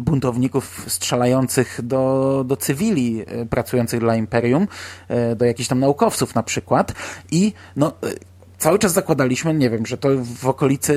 buntowników 0.00 0.84
strzelających 0.88 1.80
do, 1.82 2.44
do 2.46 2.56
cywili 2.56 3.24
pracujących 3.50 4.00
dla 4.00 4.16
Imperium, 4.16 4.68
do 5.36 5.44
jakichś 5.44 5.68
tam 5.68 5.80
naukowców 5.80 6.34
na 6.34 6.42
przykład 6.42 6.92
i 7.30 7.52
no 7.76 7.92
cały 8.58 8.78
czas 8.78 8.92
zakładaliśmy, 8.92 9.54
nie 9.54 9.70
wiem, 9.70 9.86
że 9.86 9.98
to 9.98 10.08
w 10.40 10.48
okolicy 10.48 10.94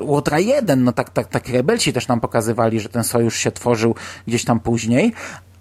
Łotra 0.00 0.38
1, 0.38 0.84
no 0.84 0.92
tak, 0.92 1.10
tak, 1.10 1.26
tak 1.28 1.48
rebelci 1.48 1.92
też 1.92 2.08
nam 2.08 2.20
pokazywali, 2.20 2.80
że 2.80 2.88
ten 2.88 3.04
sojusz 3.04 3.36
się 3.36 3.52
tworzył 3.52 3.94
gdzieś 4.26 4.44
tam 4.44 4.60
później, 4.60 5.12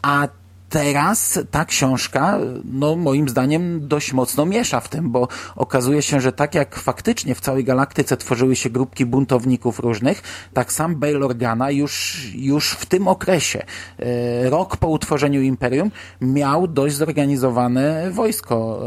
a 0.01 0.27
teraz 0.75 1.39
ta 1.51 1.65
książka, 1.65 2.39
no 2.65 2.95
moim 2.95 3.29
zdaniem 3.29 3.87
dość 3.87 4.13
mocno 4.13 4.45
miesza 4.45 4.79
w 4.79 4.89
tym, 4.89 5.11
bo 5.11 5.27
okazuje 5.55 6.01
się, 6.01 6.21
że 6.21 6.31
tak 6.31 6.55
jak 6.55 6.75
faktycznie 6.75 7.35
w 7.35 7.41
całej 7.41 7.63
galaktyce 7.63 8.17
tworzyły 8.17 8.55
się 8.55 8.69
grupki 8.69 9.05
buntowników 9.05 9.79
różnych, 9.79 10.23
tak 10.53 10.73
sam 10.73 10.95
Bail 10.95 11.23
Organa 11.23 11.71
już, 11.71 12.25
już 12.35 12.71
w 12.71 12.85
tym 12.85 13.07
okresie, 13.07 13.63
e, 13.99 14.49
rok 14.49 14.77
po 14.77 14.87
utworzeniu 14.87 15.41
Imperium, 15.41 15.91
miał 16.21 16.67
dość 16.67 16.95
zorganizowane 16.95 18.11
wojsko 18.11 18.81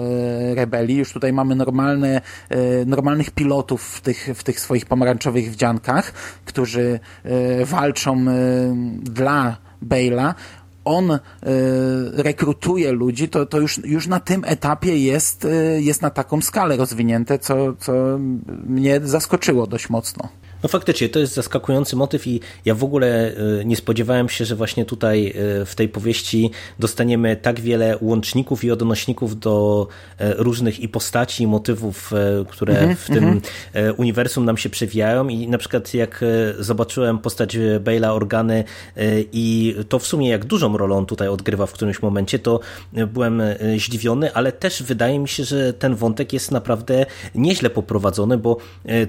e, 0.50 0.54
rebelii. 0.54 0.96
Już 0.96 1.12
tutaj 1.12 1.32
mamy 1.32 1.54
normalne, 1.54 2.20
e, 2.48 2.84
normalnych 2.84 3.30
pilotów 3.30 3.82
w 3.82 4.00
tych, 4.00 4.28
w 4.34 4.44
tych 4.44 4.60
swoich 4.60 4.86
pomarańczowych 4.86 5.50
wdziankach, 5.52 6.12
którzy 6.44 7.00
walczą 7.64 8.24
dla 9.02 9.56
Bale'a, 9.82 10.34
on 10.88 11.10
y, 11.10 11.18
rekrutuje 12.22 12.92
ludzi, 12.92 13.28
to, 13.28 13.46
to 13.46 13.60
już, 13.60 13.80
już 13.84 14.06
na 14.06 14.20
tym 14.20 14.44
etapie 14.46 14.98
jest, 14.98 15.44
y, 15.44 15.82
jest 15.82 16.02
na 16.02 16.10
taką 16.10 16.40
skalę 16.40 16.76
rozwinięte, 16.76 17.38
co, 17.38 17.54
co 17.78 18.18
mnie 18.66 19.00
zaskoczyło 19.04 19.66
dość 19.66 19.90
mocno. 19.90 20.28
No 20.62 20.68
faktycznie, 20.68 21.08
to 21.08 21.18
jest 21.18 21.34
zaskakujący 21.34 21.96
motyw 21.96 22.26
i 22.26 22.40
ja 22.64 22.74
w 22.74 22.84
ogóle 22.84 23.32
e, 23.60 23.64
nie 23.64 23.76
spodziewałem 23.76 24.28
się, 24.28 24.44
że 24.44 24.56
właśnie 24.56 24.84
tutaj 24.84 25.26
e, 25.26 25.64
w 25.64 25.74
tej 25.74 25.88
powieści 25.88 26.50
dostaniemy 26.78 27.36
tak 27.36 27.60
wiele 27.60 27.98
łączników 28.00 28.64
i 28.64 28.70
odnośników 28.70 29.40
do 29.40 29.86
e, 30.18 30.34
różnych 30.34 30.80
i 30.80 30.88
postaci, 30.88 31.42
i 31.42 31.46
motywów, 31.46 32.12
które 32.48 32.78
mm 32.78 32.94
-hmm, 32.94 32.98
w 32.98 33.06
tym 33.06 33.24
mm 33.24 33.40
-hmm. 33.40 33.94
uniwersum 33.96 34.44
nam 34.44 34.56
się 34.56 34.70
przewijają 34.70 35.28
i 35.28 35.48
na 35.48 35.58
przykład 35.58 35.94
jak 35.94 36.24
zobaczyłem 36.58 37.18
postać 37.18 37.56
Bale'a 37.56 38.08
Organy 38.08 38.64
i 39.32 39.74
to 39.88 39.98
w 39.98 40.06
sumie 40.06 40.28
jak 40.28 40.44
dużą 40.44 40.76
rolę 40.76 40.96
on 40.96 41.06
tutaj 41.06 41.28
odgrywa 41.28 41.66
w 41.66 41.72
którymś 41.72 42.02
momencie, 42.02 42.38
to 42.38 42.60
byłem 43.12 43.42
zdziwiony, 43.78 44.34
ale 44.34 44.52
też 44.52 44.82
wydaje 44.82 45.18
mi 45.18 45.28
się, 45.28 45.44
że 45.44 45.72
ten 45.72 45.94
wątek 45.94 46.32
jest 46.32 46.50
naprawdę 46.50 47.06
nieźle 47.34 47.70
poprowadzony, 47.70 48.38
bo 48.38 48.56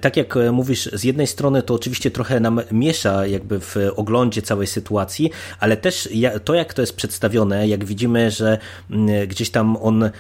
tak 0.02 0.18
jak 0.18 0.36
mówisz, 0.52 0.90
z 0.94 1.04
jednej 1.04 1.28
strony 1.28 1.39
strony 1.40 1.64
to 1.64 1.74
oczywiście 1.74 2.12
trochę 2.12 2.40
nam 2.40 2.62
miesza 2.72 3.28
jakby 3.28 3.60
w 3.60 3.76
oglądzie 3.96 4.42
całej 4.42 4.68
sytuacji, 4.68 5.32
ale 5.60 5.78
też 5.78 6.10
to, 6.44 6.54
jak 6.54 6.74
to 6.74 6.82
jest 6.82 6.96
przedstawione, 6.96 7.68
jak 7.68 7.86
widzimy, 7.86 8.32
że 8.32 8.58
mm, 8.92 9.28
gdzieś 9.28 9.50
tam 9.50 9.78
on 9.82 10.04
e, 10.04 10.12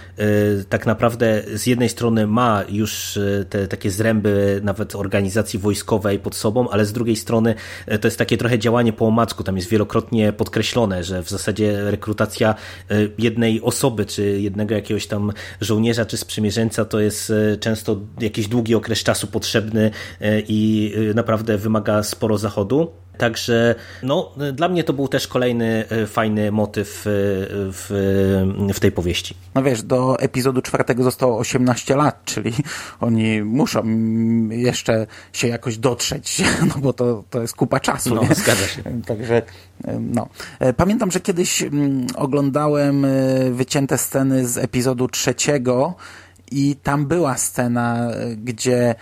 tak 0.70 0.86
naprawdę 0.86 1.44
z 1.54 1.68
jednej 1.68 1.90
strony 1.90 2.28
ma 2.28 2.64
już 2.70 3.18
e, 3.18 3.46
te 3.46 3.68
takie 3.68 3.92
zręby 3.92 4.60
nawet 4.64 4.96
organizacji 4.96 5.60
wojskowej 5.60 6.20
pod 6.20 6.36
sobą, 6.36 6.70
ale 6.70 6.86
z 6.86 6.94
drugiej 6.94 7.16
strony 7.16 7.56
e, 7.88 8.00
to 8.00 8.08
jest 8.08 8.18
takie 8.18 8.38
trochę 8.38 8.60
działanie 8.60 8.94
po 8.94 9.08
omacku, 9.08 9.44
tam 9.44 9.58
jest 9.58 9.70
wielokrotnie 9.70 10.34
podkreślone, 10.34 11.04
że 11.04 11.24
w 11.24 11.30
zasadzie 11.30 11.92
rekrutacja 11.92 12.56
jednej 13.18 13.62
osoby, 13.62 14.06
czy 14.06 14.42
jednego 14.42 14.76
jakiegoś 14.76 15.08
tam 15.08 15.34
żołnierza, 15.62 16.06
czy 16.06 16.18
sprzymierzeńca 16.18 16.86
to 16.86 17.00
jest 17.00 17.34
często 17.60 17.98
jakiś 18.20 18.48
długi 18.48 18.76
okres 18.76 19.04
czasu 19.04 19.28
potrzebny 19.28 19.92
i 20.48 20.94
naprawdę 21.14 21.58
wymaga 21.58 22.04
sporo 22.04 22.38
zachodu. 22.38 22.92
Także 23.20 23.76
no, 24.04 24.32
dla 24.54 24.70
mnie 24.70 24.84
to 24.84 24.94
był 24.94 25.08
też 25.08 25.28
kolejny 25.28 25.86
e, 25.90 26.08
fajny 26.08 26.52
motyw 26.52 27.08
e, 27.08 27.10
w, 27.72 27.88
w 28.74 28.80
tej 28.80 28.92
powieści. 28.92 29.36
No 29.56 29.64
wiesz, 29.64 29.84
do 29.84 30.20
epizodu 30.20 30.62
czwartego 30.62 31.04
zostało 31.04 31.38
18 31.38 31.96
lat, 31.96 32.22
czyli 32.26 32.54
oni 33.00 33.44
muszą 33.44 33.84
jeszcze 34.50 35.08
się 35.34 35.48
jakoś 35.48 35.78
dotrzeć, 35.78 36.44
no 36.76 36.82
bo 36.82 36.94
to, 36.94 37.24
to 37.30 37.42
jest 37.42 37.56
kupa 37.56 37.80
czasu. 37.80 38.16
No, 38.16 38.22
nie? 38.22 38.36
zgadza 38.36 38.68
się. 38.68 38.84
Także 39.06 39.42
e, 39.84 40.00
no. 40.00 40.28
Pamiętam, 40.78 41.12
że 41.12 41.20
kiedyś 41.20 41.64
oglądałem 42.16 43.06
wycięte 43.52 43.98
sceny 43.98 44.48
z 44.48 44.58
epizodu 44.58 45.08
trzeciego 45.08 45.96
i 46.52 46.76
tam 46.84 47.06
była 47.06 47.38
scena, 47.38 48.12
gdzie 48.38 48.96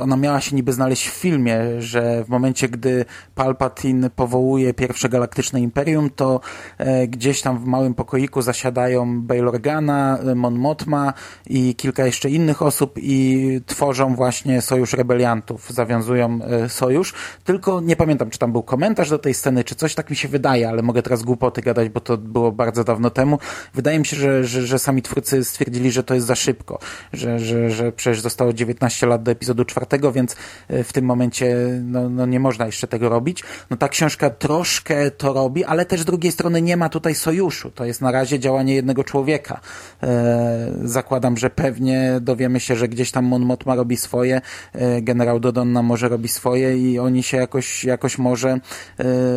ona 0.00 0.16
miała 0.16 0.40
się 0.40 0.56
niby 0.56 0.72
znaleźć 0.72 1.08
w 1.08 1.12
filmie, 1.12 1.82
że 1.82 2.24
w 2.24 2.28
momencie, 2.28 2.68
gdy 2.68 3.04
Palpatine 3.34 4.10
powołuje 4.10 4.74
pierwsze 4.74 5.08
galaktyczne 5.08 5.60
imperium, 5.60 6.10
to 6.10 6.40
e, 6.78 7.06
gdzieś 7.06 7.42
tam 7.42 7.58
w 7.58 7.64
małym 7.64 7.94
pokoiku 7.94 8.42
zasiadają 8.42 9.22
Bail 9.22 9.48
Organa, 9.48 10.18
Mon 10.34 10.58
Mothma 10.58 11.12
i 11.46 11.74
kilka 11.74 12.06
jeszcze 12.06 12.30
innych 12.30 12.62
osób 12.62 12.94
i 12.96 13.60
tworzą 13.66 14.14
właśnie 14.14 14.62
Sojusz 14.62 14.92
Rebeliantów, 14.92 15.70
zawiązują 15.70 16.38
e, 16.42 16.68
sojusz. 16.68 17.14
Tylko 17.44 17.80
nie 17.80 17.96
pamiętam, 17.96 18.30
czy 18.30 18.38
tam 18.38 18.52
był 18.52 18.62
komentarz 18.62 19.10
do 19.10 19.18
tej 19.18 19.34
sceny, 19.34 19.64
czy 19.64 19.74
coś, 19.74 19.94
tak 19.94 20.10
mi 20.10 20.16
się 20.16 20.28
wydaje, 20.28 20.68
ale 20.68 20.82
mogę 20.82 21.02
teraz 21.02 21.22
głupoty 21.22 21.62
gadać, 21.62 21.88
bo 21.88 22.00
to 22.00 22.16
było 22.16 22.52
bardzo 22.52 22.84
dawno 22.84 23.10
temu. 23.10 23.38
Wydaje 23.74 23.98
mi 23.98 24.06
się, 24.06 24.16
że, 24.16 24.44
że, 24.44 24.66
że 24.66 24.78
sami 24.78 25.02
twórcy 25.02 25.44
stwierdzili, 25.44 25.90
że 25.90 26.04
to 26.04 26.14
jest 26.14 26.26
za 26.26 26.34
szybko 26.34 26.78
że, 27.12 27.38
że, 27.38 27.70
że 27.70 27.92
przecież 27.92 28.20
zostało 28.20 28.52
19 28.52 29.06
lat 29.06 29.22
do 29.22 29.30
epizodu 29.30 29.64
czwartego, 29.64 30.12
więc 30.12 30.36
e, 30.68 30.84
w 30.84 30.92
tym 30.92 31.04
momencie 31.04 31.56
no, 31.82 32.08
no 32.08 32.26
nie 32.26 32.40
można 32.40 32.66
jeszcze 32.66 32.86
tego 32.86 33.08
robić. 33.08 33.44
No 33.70 33.76
ta 33.76 33.88
książka 33.88 34.30
troszkę 34.30 35.10
to 35.10 35.32
robi, 35.32 35.64
ale 35.64 35.86
też 35.86 36.00
z 36.00 36.04
drugiej 36.04 36.32
strony 36.32 36.62
nie 36.62 36.76
ma 36.76 36.88
tutaj 36.88 37.14
sojuszu. 37.14 37.70
To 37.70 37.84
jest 37.84 38.00
na 38.00 38.10
razie 38.10 38.38
działanie 38.38 38.74
jednego 38.74 39.04
człowieka. 39.04 39.60
E, 40.02 40.70
zakładam, 40.84 41.36
że 41.36 41.50
pewnie 41.50 42.18
dowiemy 42.20 42.60
się, 42.60 42.76
że 42.76 42.88
gdzieś 42.88 43.10
tam 43.10 43.24
Mon 43.24 43.42
Mothma 43.42 43.74
robi 43.74 43.96
swoje, 43.96 44.40
e, 44.72 45.02
generał 45.02 45.40
Dodonna 45.40 45.82
może 45.82 46.08
robi 46.08 46.28
swoje 46.28 46.78
i 46.78 46.98
oni 46.98 47.22
się 47.22 47.36
jakoś, 47.36 47.84
jakoś 47.84 48.18
może 48.18 48.50
e, 48.50 48.60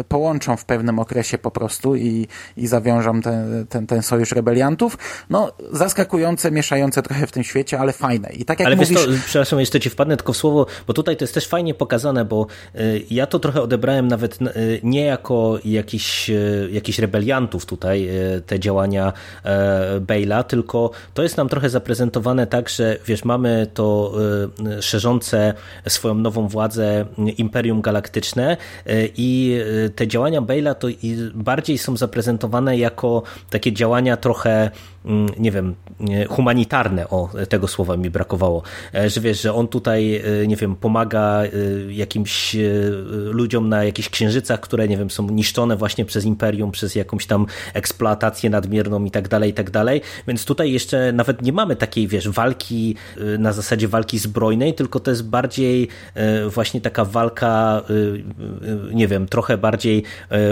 połączą 0.07 0.57
w 0.57 0.65
pewnym 0.65 0.99
okresie 0.99 1.37
po 1.37 1.51
prostu 1.51 1.95
i, 1.95 2.27
i 2.57 2.67
zawiążą 2.67 3.21
ten, 3.21 3.67
ten, 3.67 3.87
ten 3.87 4.01
sojusz 4.01 4.31
rebeliantów. 4.31 4.97
No, 5.29 5.51
zaskakujące, 5.71 6.51
mieszające 6.51 7.01
trochę 7.01 7.27
w 7.27 7.31
tym 7.31 7.40
świecie, 7.43 7.79
ale 7.79 7.93
fajne. 7.93 8.29
I 8.29 8.45
tak 8.45 8.59
jak 8.59 8.67
ale 8.67 8.75
mówisz... 8.75 8.89
wiesz 8.89 9.05
to, 9.05 9.11
przepraszam, 9.25 9.59
jeszcze 9.59 9.79
ci 9.79 9.89
wpadnę 9.89 10.17
tylko 10.17 10.33
w 10.33 10.37
słowo, 10.37 10.65
bo 10.87 10.93
tutaj 10.93 11.17
to 11.17 11.23
jest 11.23 11.33
też 11.33 11.47
fajnie 11.47 11.73
pokazane, 11.73 12.25
bo 12.25 12.47
y, 12.75 13.05
ja 13.11 13.27
to 13.27 13.39
trochę 13.39 13.61
odebrałem 13.61 14.07
nawet 14.07 14.41
y, 14.41 14.79
nie 14.83 15.05
jako 15.05 15.59
jakiś, 15.65 16.29
y, 16.29 16.69
jakiś 16.71 16.99
rebeliantów 16.99 17.65
tutaj, 17.65 18.09
te 18.45 18.59
działania 18.59 19.13
Bale'a, 19.99 20.43
tylko 20.43 20.91
to 21.13 21.23
jest 21.23 21.37
nam 21.37 21.49
trochę 21.49 21.69
zaprezentowane 21.69 22.47
tak, 22.47 22.69
że 22.69 22.97
wiesz, 23.05 23.25
mamy 23.25 23.67
to 23.73 24.13
szerzące 24.81 25.53
swoją 25.87 26.15
nową 26.15 26.47
władzę 26.47 27.05
Imperium 27.37 27.81
Galaktyczne 27.81 28.57
i 29.17 29.59
te 29.95 30.07
działania 30.07 30.41
Bale'a 30.41 30.75
to 30.75 30.87
bardziej 31.33 31.77
są 31.77 31.97
zaprezentowane 31.97 32.77
jako 32.77 33.23
takie 33.49 33.73
działania 33.73 34.17
trochę 34.17 34.71
nie 35.39 35.51
wiem, 35.51 35.75
humanitarne, 36.29 37.09
o 37.09 37.29
tego 37.49 37.67
słowa 37.67 37.97
mi 37.97 38.09
brakowało, 38.09 38.63
e, 38.95 39.09
że 39.09 39.21
wiesz, 39.21 39.41
że 39.41 39.53
on 39.53 39.67
tutaj, 39.67 40.15
e, 40.15 40.47
nie 40.47 40.55
wiem, 40.55 40.75
pomaga 40.75 41.43
e, 41.43 41.49
jakimś 41.93 42.55
ludziom 43.11 43.69
na 43.69 43.83
jakichś 43.83 44.09
księżycach, 44.09 44.59
które, 44.59 44.87
nie 44.87 44.97
wiem, 44.97 45.09
są 45.09 45.29
niszczone 45.29 45.75
właśnie 45.75 46.05
przez 46.05 46.25
imperium, 46.25 46.71
przez 46.71 46.95
jakąś 46.95 47.25
tam 47.25 47.45
eksploatację 47.73 48.49
nadmierną 48.49 49.05
i 49.05 49.11
tak 49.11 49.27
dalej, 49.27 49.49
i 49.49 49.53
tak 49.53 49.71
dalej, 49.71 50.01
więc 50.27 50.45
tutaj 50.45 50.71
jeszcze 50.71 51.11
nawet 51.11 51.41
nie 51.41 51.53
mamy 51.53 51.75
takiej, 51.75 52.07
wiesz, 52.07 52.29
walki 52.29 52.95
na 53.39 53.53
zasadzie 53.53 53.87
walki 53.87 54.19
zbrojnej, 54.19 54.73
tylko 54.73 54.99
to 54.99 55.11
jest 55.11 55.29
bardziej 55.29 55.87
właśnie 56.49 56.81
taka 56.81 57.05
walka, 57.05 57.81
nie 58.93 59.07
wiem, 59.07 59.27
trochę 59.27 59.57
bardziej 59.57 60.03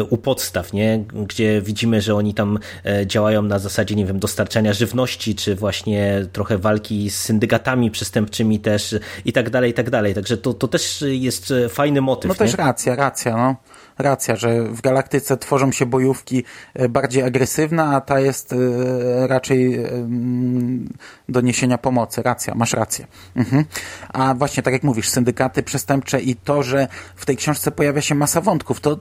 u 0.10 0.18
podstaw, 0.18 0.74
nie? 0.74 1.04
Gdzie 1.28 1.62
widzimy, 1.62 2.02
że 2.02 2.16
oni 2.16 2.34
tam 2.34 2.60
działają 3.06 3.42
na 3.42 3.60
zasadzie, 3.60 3.96
nie 3.96 4.06
wiem, 4.06 4.20
dostarczania 4.20 4.38
dostarczania 4.39 4.73
żywności, 4.73 5.36
czy 5.36 5.56
właśnie 5.56 6.28
trochę 6.34 6.58
walki 6.58 7.10
z 7.10 7.15
syndykatami 7.15 7.91
przestępczymi 7.91 8.60
też 8.60 8.95
i 9.25 9.34
tak 9.34 9.49
dalej, 9.49 9.71
i 9.71 9.73
tak 9.73 9.89
dalej. 9.89 10.13
Także 10.13 10.38
to, 10.38 10.54
to 10.54 10.67
też 10.67 11.04
jest 11.08 11.54
fajny 11.69 12.02
motyw. 12.02 12.30
No 12.30 12.36
też 12.36 12.54
racja, 12.54 12.95
racja, 12.95 13.38
no. 13.38 13.56
Racja, 13.97 14.36
że 14.36 14.63
w 14.63 14.82
galaktyce 14.82 15.38
tworzą 15.38 15.71
się 15.71 15.86
bojówki 15.86 16.43
e, 16.73 16.89
bardziej 16.89 17.23
agresywne, 17.23 17.84
a 17.84 18.02
ta 18.02 18.19
jest 18.19 18.54
e, 18.54 19.28
raczej 19.28 19.75
e, 19.75 19.89
mm, 19.89 20.89
do 21.30 21.41
niesienia 21.41 21.78
pomocy. 21.78 22.21
Racja, 22.21 22.56
masz 22.56 22.73
rację. 22.73 23.08
Mhm. 23.36 23.65
A 24.10 24.34
właśnie, 24.34 24.63
tak 24.63 24.73
jak 24.73 24.84
mówisz, 24.84 25.10
syndykaty 25.10 25.63
przestępcze 25.63 26.21
i 26.21 26.36
to, 26.36 26.63
że 26.63 26.88
w 27.15 27.25
tej 27.25 27.38
książce 27.38 27.71
pojawia 27.71 28.02
się 28.02 28.15
masa 28.15 28.41
wątków, 28.41 28.80
to 28.80 28.99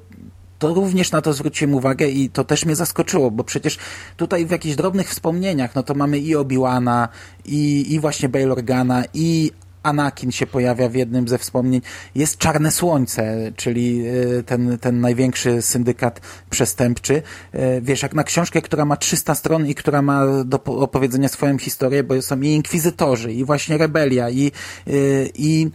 to 0.59 0.75
również 0.75 1.12
na 1.12 1.21
to 1.21 1.33
zwróciłem 1.33 1.75
uwagę 1.75 2.09
i 2.09 2.31
to 2.31 2.44
też 2.44 2.64
mnie 2.64 2.77
zaskoczyło, 2.77 3.31
bo 3.31 3.44
przecież 3.44 3.79
tutaj 4.16 4.47
w 4.47 4.51
jakichś 4.51 4.77
drobnych 4.77 5.11
wspomnieniach, 5.11 5.75
no 5.75 5.83
to 5.83 5.94
mamy 5.94 6.18
i 6.18 6.37
Obi-Wana, 6.37 7.09
i, 7.44 7.94
i 7.94 8.01
właśnie 8.01 8.29
Bail 8.29 8.53
Organa, 8.53 9.05
i 9.14 9.51
Anakin 9.83 10.33
się 10.33 10.47
pojawia 10.47 10.88
w 10.88 10.94
jednym 10.94 11.29
ze 11.29 11.38
wspomnień. 11.38 11.81
Jest 12.14 12.38
Czarne 12.38 12.71
Słońce, 12.71 13.53
czyli 13.57 14.03
e, 14.38 14.42
ten, 14.42 14.79
ten 14.79 15.01
największy 15.01 15.62
syndykat 15.62 16.21
przestępczy. 16.51 17.23
E, 17.53 17.81
wiesz, 17.81 18.03
jak 18.03 18.14
na 18.14 18.25
książkę, 18.25 18.62
która 18.62 18.85
ma 18.85 18.97
300 18.97 19.35
stron 19.35 19.66
i 19.66 19.75
która 19.75 20.03
ma 20.03 20.27
do 20.44 20.64
opowiedzenia 20.64 21.29
swoją 21.29 21.59
historię, 21.59 22.05
bo 22.05 22.23
są 22.23 22.40
i 22.40 22.49
inkwizytorzy, 22.49 23.33
i 23.33 23.44
właśnie 23.44 23.79
rebelia, 23.79 24.31
i, 24.31 24.53
e, 24.87 24.90
i 25.35 25.71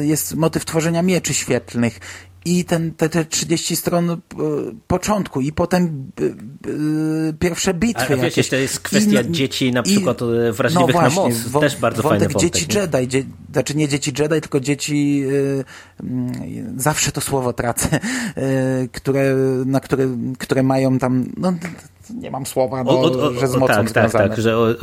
jest 0.00 0.34
motyw 0.34 0.64
tworzenia 0.64 1.02
mieczy 1.02 1.34
świetlnych, 1.34 2.00
i 2.44 2.64
ten, 2.64 2.94
te, 2.94 3.08
te 3.08 3.24
30 3.24 3.76
stron 3.76 4.10
y, 4.10 4.16
początku 4.86 5.40
i 5.40 5.52
potem 5.52 6.10
y, 6.20 6.24
y, 6.70 7.32
pierwsze 7.38 7.74
bitwy 7.74 8.14
A, 8.14 8.18
a 8.18 8.22
wiecie, 8.22 8.44
to 8.44 8.56
jest 8.56 8.80
kwestia 8.80 9.20
I, 9.20 9.30
dzieci 9.30 9.72
na 9.72 9.82
przykład 9.82 10.20
i, 10.20 10.52
wrażliwych 10.52 10.94
no 10.94 11.00
właśnie, 11.00 11.22
na 11.22 11.50
moc. 11.50 11.60
Też 11.60 11.76
bardzo 11.76 12.02
fajny 12.02 12.28
wątek. 12.28 12.40
dzieci 12.40 12.66
Jedi, 12.74 13.08
dzie, 13.08 13.24
znaczy 13.52 13.76
nie 13.76 13.88
dzieci 13.88 14.12
Jedi, 14.18 14.40
tylko 14.40 14.60
dzieci 14.60 15.22
zawsze 16.76 17.12
to 17.12 17.20
słowo 17.20 17.52
tracę, 17.52 18.00
które, 18.92 19.34
na 19.66 19.80
które, 19.80 20.08
które 20.38 20.62
mają 20.62 20.98
tam 20.98 21.26
no, 21.36 21.52
nie 22.14 22.30
mam 22.30 22.46
słowa, 22.46 22.84
no, 22.84 22.90
o, 22.90 23.00
o, 23.00 23.32
że 23.32 23.48
z 23.48 23.56
mocą 23.56 23.74
tak. 23.74 23.90
Tak, 23.92 24.12
tak, 24.12 24.40
że 24.40 24.56
o, 24.56 24.70
y, 24.70 24.76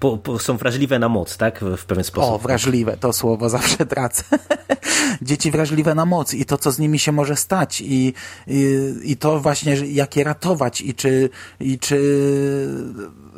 po, 0.00 0.18
po, 0.18 0.38
są 0.38 0.56
wrażliwe 0.56 0.98
na 0.98 1.08
moc, 1.08 1.36
tak? 1.36 1.64
W 1.76 1.84
pewien 1.84 2.04
sposób. 2.04 2.34
O, 2.34 2.38
wrażliwe, 2.38 2.96
to 2.96 3.12
słowo 3.12 3.48
zawsze 3.58 3.86
tracę. 3.86 4.24
Dzieci 5.22 5.50
wrażliwe 5.50 5.94
na 5.94 6.06
moc 6.06 6.34
i 6.34 6.44
to, 6.44 6.58
co 6.58 6.72
z 6.72 6.78
nimi 6.78 6.98
się 6.98 7.12
może 7.12 7.36
stać 7.36 7.80
i, 7.80 8.14
i, 8.46 8.94
i 9.04 9.16
to 9.16 9.40
właśnie, 9.40 9.74
jak 9.74 10.16
je 10.16 10.24
ratować 10.24 10.80
i 10.80 10.94
czy, 10.94 11.30
i 11.60 11.78
czy 11.78 11.98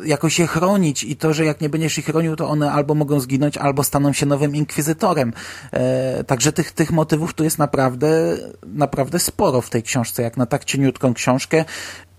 jakoś 0.05 0.38
je 0.38 0.46
chronić 0.46 1.05
i 1.05 1.16
to, 1.16 1.33
że 1.33 1.44
jak 1.44 1.61
nie 1.61 1.68
będziesz 1.68 1.99
ich 1.99 2.05
chronił, 2.05 2.37
to 2.37 2.49
one 2.49 2.72
albo 2.72 2.94
mogą 2.94 3.20
zginąć, 3.20 3.57
albo 3.57 3.85
staną 3.85 4.12
się 4.12 4.27
nowym 4.27 4.57
inkwizytorem. 4.57 5.33
E, 5.72 6.25
także 6.25 6.53
tych, 6.53 6.72
tych 6.72 6.90
motywów 6.90 7.35
tu 7.35 7.44
jest 7.44 7.59
naprawdę, 7.59 8.37
naprawdę 8.66 9.18
sporo 9.18 9.61
w 9.61 9.70
tej 9.70 9.83
książce, 9.83 10.22
jak 10.22 10.37
na 10.37 10.46
tak 10.46 10.64
cieniutką 10.64 11.14
książkę 11.14 11.64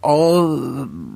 o 0.07 0.49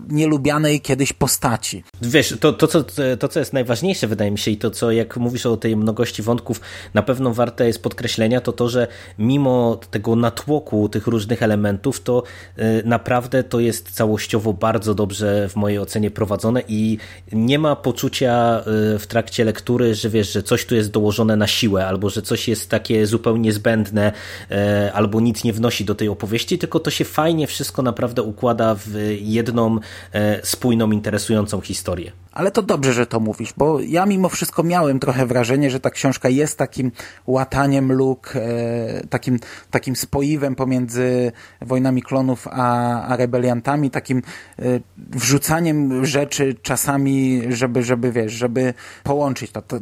nielubianej 0.09 0.81
kiedyś 0.81 1.13
postaci. 1.13 1.83
Wiesz, 2.01 2.35
to, 2.39 2.53
to, 2.53 2.67
co, 2.67 2.83
to, 3.19 3.27
co 3.27 3.39
jest 3.39 3.53
najważniejsze, 3.53 4.07
wydaje 4.07 4.31
mi 4.31 4.37
się, 4.37 4.51
i 4.51 4.57
to, 4.57 4.71
co 4.71 4.91
jak 4.91 5.17
mówisz 5.17 5.45
o 5.45 5.57
tej 5.57 5.77
mnogości 5.77 6.21
wątków, 6.21 6.61
na 6.93 7.01
pewno 7.03 7.33
warte 7.33 7.67
jest 7.67 7.83
podkreślenia, 7.83 8.41
to 8.41 8.51
to, 8.51 8.69
że 8.69 8.87
mimo 9.19 9.79
tego 9.91 10.15
natłoku 10.15 10.89
tych 10.89 11.07
różnych 11.07 11.43
elementów, 11.43 12.01
to 12.01 12.23
y, 12.59 12.61
naprawdę 12.85 13.43
to 13.43 13.59
jest 13.59 13.91
całościowo 13.91 14.53
bardzo 14.53 14.95
dobrze 14.95 15.49
w 15.49 15.55
mojej 15.55 15.79
ocenie 15.79 16.11
prowadzone 16.11 16.63
i 16.67 16.97
nie 17.31 17.59
ma 17.59 17.75
poczucia 17.75 18.63
y, 18.95 18.99
w 18.99 19.07
trakcie 19.07 19.45
lektury, 19.45 19.95
że 19.95 20.09
wiesz, 20.09 20.33
że 20.33 20.43
coś 20.43 20.65
tu 20.65 20.75
jest 20.75 20.91
dołożone 20.91 21.35
na 21.35 21.47
siłę, 21.47 21.87
albo 21.87 22.09
że 22.09 22.21
coś 22.21 22.47
jest 22.47 22.69
takie 22.69 23.07
zupełnie 23.07 23.53
zbędne, 23.53 24.11
y, 24.51 24.93
albo 24.93 25.21
nic 25.21 25.43
nie 25.43 25.53
wnosi 25.53 25.85
do 25.85 25.95
tej 25.95 26.09
opowieści, 26.09 26.57
tylko 26.57 26.79
to 26.79 26.91
się 26.91 27.05
fajnie 27.05 27.47
wszystko 27.47 27.81
naprawdę 27.81 28.23
układa 28.23 28.75
w 28.85 29.17
jedną 29.21 29.79
e, 30.13 30.45
spójną, 30.45 30.91
interesującą 30.91 31.61
historię. 31.61 32.11
Ale 32.31 32.51
to 32.51 32.61
dobrze, 32.61 32.93
że 32.93 33.05
to 33.05 33.19
mówisz, 33.19 33.53
bo 33.57 33.79
ja 33.79 34.05
mimo 34.05 34.29
wszystko 34.29 34.63
miałem 34.63 34.99
trochę 34.99 35.25
wrażenie, 35.25 35.69
że 35.71 35.79
ta 35.79 35.89
książka 35.89 36.29
jest 36.29 36.57
takim 36.57 36.91
łataniem 37.27 37.91
luk, 37.91 38.33
e, 38.35 39.07
takim, 39.07 39.39
takim 39.71 39.95
spoiwem 39.95 40.55
pomiędzy 40.55 41.31
Wojnami 41.61 42.01
Klonów 42.01 42.47
a, 42.47 43.01
a 43.03 43.15
Rebeliantami, 43.15 43.89
takim 43.89 44.21
e, 44.59 44.63
wrzucaniem 44.97 46.05
rzeczy 46.05 46.55
czasami, 46.61 47.41
żeby, 47.49 47.83
żeby 47.83 48.11
wiesz, 48.11 48.33
żeby 48.33 48.73
połączyć 49.03 49.51
to. 49.51 49.61
to. 49.61 49.79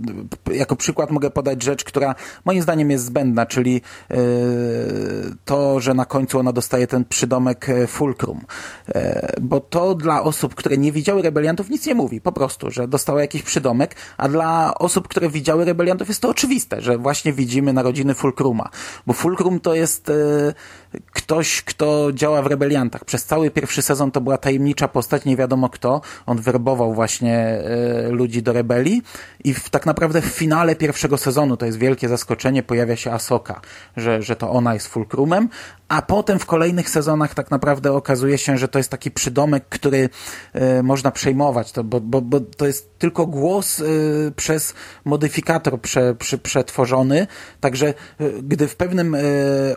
Jako 0.51 0.75
przykład 0.75 1.11
mogę 1.11 1.29
podać 1.29 1.63
rzecz, 1.63 1.83
która 1.83 2.15
moim 2.45 2.61
zdaniem 2.61 2.91
jest 2.91 3.05
zbędna, 3.05 3.45
czyli 3.45 3.81
e, 4.11 4.15
to, 5.45 5.79
że 5.79 5.93
na 5.93 6.05
końcu 6.05 6.39
ona 6.39 6.53
dostaje 6.53 6.87
ten 6.87 7.05
przydomek 7.05 7.67
fulcrum. 7.87 8.45
Bo 9.41 9.59
to 9.59 9.95
dla 9.95 10.23
osób, 10.23 10.55
które 10.55 10.77
nie 10.77 10.91
widziały 10.91 11.21
Rebeliantów 11.21 11.69
nic 11.69 11.85
nie 11.85 11.95
mówi. 11.95 12.21
Po 12.21 12.31
prostu, 12.39 12.71
że 12.71 12.87
dostała 12.87 13.21
jakiś 13.21 13.43
przydomek, 13.43 13.95
a 14.17 14.29
dla 14.29 14.73
osób, 14.75 15.07
które 15.07 15.29
widziały 15.29 15.65
rebeliantów 15.65 16.07
jest 16.07 16.21
to 16.21 16.29
oczywiste, 16.29 16.81
że 16.81 16.97
właśnie 16.97 17.33
widzimy 17.33 17.73
narodziny 17.73 18.13
Fulcruma, 18.13 18.69
bo 19.07 19.13
Fulcrum 19.13 19.59
to 19.59 19.73
jest 19.73 20.09
e, 20.09 20.13
ktoś, 21.11 21.61
kto 21.61 22.11
działa 22.13 22.41
w 22.41 22.47
rebeliantach. 22.47 23.05
Przez 23.05 23.25
cały 23.25 23.51
pierwszy 23.51 23.81
sezon 23.81 24.11
to 24.11 24.21
była 24.21 24.37
tajemnicza 24.37 24.87
postać, 24.87 25.25
nie 25.25 25.37
wiadomo 25.37 25.69
kto. 25.69 26.01
On 26.25 26.41
werbował 26.41 26.93
właśnie 26.93 27.37
e, 27.37 28.09
ludzi 28.09 28.43
do 28.43 28.53
rebelii 28.53 29.01
i 29.43 29.53
w, 29.53 29.69
tak 29.69 29.85
naprawdę 29.85 30.21
w 30.21 30.25
finale 30.25 30.75
pierwszego 30.75 31.17
sezonu, 31.17 31.57
to 31.57 31.65
jest 31.65 31.77
wielkie 31.77 32.09
zaskoczenie, 32.09 32.63
pojawia 32.63 32.95
się 32.95 33.11
Asoka, 33.11 33.61
że, 33.97 34.21
że 34.21 34.35
to 34.35 34.51
ona 34.51 34.73
jest 34.73 34.87
Fulcrumem, 34.87 35.49
a 35.87 36.01
potem 36.01 36.39
w 36.39 36.45
kolejnych 36.45 36.89
sezonach 36.89 37.33
tak 37.33 37.51
naprawdę 37.51 37.93
okazuje 37.93 38.37
się, 38.37 38.57
że 38.57 38.67
to 38.67 38.79
jest 38.79 38.91
taki 38.91 39.11
przydomek, 39.11 39.65
który 39.69 40.09
e, 40.53 40.83
można 40.83 41.11
przejmować, 41.11 41.71
to, 41.71 41.83
bo, 41.83 42.01
bo, 42.01 42.21
bo 42.21 42.39
to 42.39 42.67
jest 42.67 42.99
tylko 42.99 43.27
głos 43.27 43.79
e, 43.79 43.83
przez 44.35 44.73
modyfikator 45.05 45.81
prze, 45.81 46.15
przy, 46.15 46.37
przetworzony, 46.37 47.27
także 47.59 47.93
gdy 48.43 48.67
w 48.67 48.75
pewnym 48.75 49.15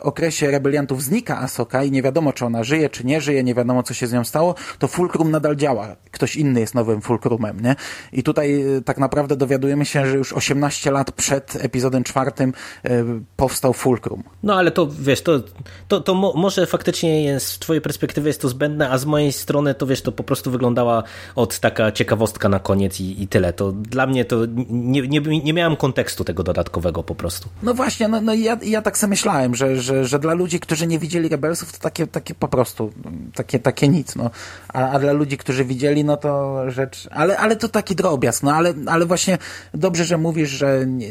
okresie 0.01 0.51
rebeliantów 0.51 1.02
znika 1.03 1.38
Asoka 1.38 1.85
i 1.85 1.91
nie 1.91 2.03
wiadomo, 2.03 2.33
czy 2.33 2.45
ona 2.45 2.65
żyje, 2.65 2.91
czy 2.91 3.07
nie 3.07 3.21
żyje, 3.21 3.45
nie 3.45 3.55
wiadomo, 3.55 3.83
co 3.83 3.95
się 3.95 4.07
z 4.07 4.12
nią 4.12 4.25
stało, 4.25 4.55
to 4.79 4.88
Fulcrum 4.88 5.31
nadal 5.31 5.57
działa. 5.57 5.97
Ktoś 6.11 6.37
inny 6.37 6.61
jest 6.61 6.75
nowym 6.75 7.01
Fulcrumem, 7.01 7.61
nie? 7.61 7.77
I 8.12 8.23
tutaj 8.23 8.77
e, 8.77 8.83
tak 8.83 8.99
naprawdę 8.99 9.37
dowiadujemy 9.37 9.85
się, 9.85 10.07
że 10.07 10.17
już 10.17 10.33
18 10.33 10.91
lat 10.91 11.12
przed 11.12 11.57
epizodem 11.57 12.05
czwartym 12.05 12.53
e, 12.85 13.05
powstał 13.37 13.73
Fulcrum. 13.73 14.23
No 14.43 14.55
ale 14.55 14.71
to, 14.71 14.88
wiesz, 15.01 15.23
to, 15.23 15.41
to, 15.88 16.01
to 16.01 16.15
mo 16.15 16.33
może 16.37 16.67
faktycznie 16.67 17.25
jest, 17.25 17.47
z 17.47 17.59
twojej 17.59 17.81
perspektywy 17.83 18.29
jest 18.29 18.41
to 18.41 18.49
zbędne, 18.49 18.91
a 18.91 18.99
z 18.99 19.05
mojej 19.05 19.33
strony 19.33 19.75
to, 19.75 19.87
wiesz, 19.87 20.03
to 20.03 20.12
po 20.12 20.23
prostu 20.23 20.51
wyglądała 20.51 21.03
od 21.35 21.59
taka 21.59 21.93
ciekawostka 21.93 22.49
na 22.49 22.59
koniec 22.59 23.01
i, 23.01 23.23
i 23.23 23.29
tyle. 23.29 23.53
To 23.53 23.73
dla 23.73 24.07
mnie 24.07 24.25
to 24.25 24.37
nie, 24.71 25.09
nie, 25.09 25.21
nie 25.21 25.53
miałem 25.53 25.77
kontekstu 25.77 26.25
tego 26.25 26.43
dodatkowego 26.43 27.03
po 27.03 27.15
prostu. 27.15 27.49
No 27.62 27.75
właśnie, 27.75 28.09
no, 28.09 28.21
no 28.21 28.35
ja, 28.35 28.59
ja 28.62 28.83
tak 28.83 28.99
sobie 28.99 29.11
myślałem, 29.11 29.55
że, 29.55 29.81
że, 29.81 30.05
że 30.05 30.19
dla 30.19 30.35
ludzi, 30.35 30.61
którzy 30.61 30.87
nie 30.87 30.91
widzieli 30.98 31.28
Rebelsów, 31.28 31.72
to 31.72 31.78
takie, 31.78 32.07
takie 32.07 32.35
po 32.35 32.48
prostu, 32.48 32.92
takie, 33.35 33.59
takie 33.59 33.88
nic, 33.88 34.16
no. 34.16 34.31
A, 34.68 34.90
a 34.90 34.98
dla 34.98 35.12
ludzi, 35.12 35.38
którzy 35.38 35.64
widzieli, 35.64 36.05
no 36.05 36.16
to 36.16 36.62
rzecz, 36.70 37.09
ale, 37.11 37.38
ale 37.38 37.57
to 37.57 37.68
taki 37.68 37.96
drobiazg, 37.96 38.42
no 38.42 38.55
ale, 38.55 38.74
ale 38.87 39.07
właśnie 39.07 39.38
dobrze, 39.74 40.05
że 40.05 40.18
mówisz, 40.18 40.50
że 40.50 40.87
nie, 40.87 41.09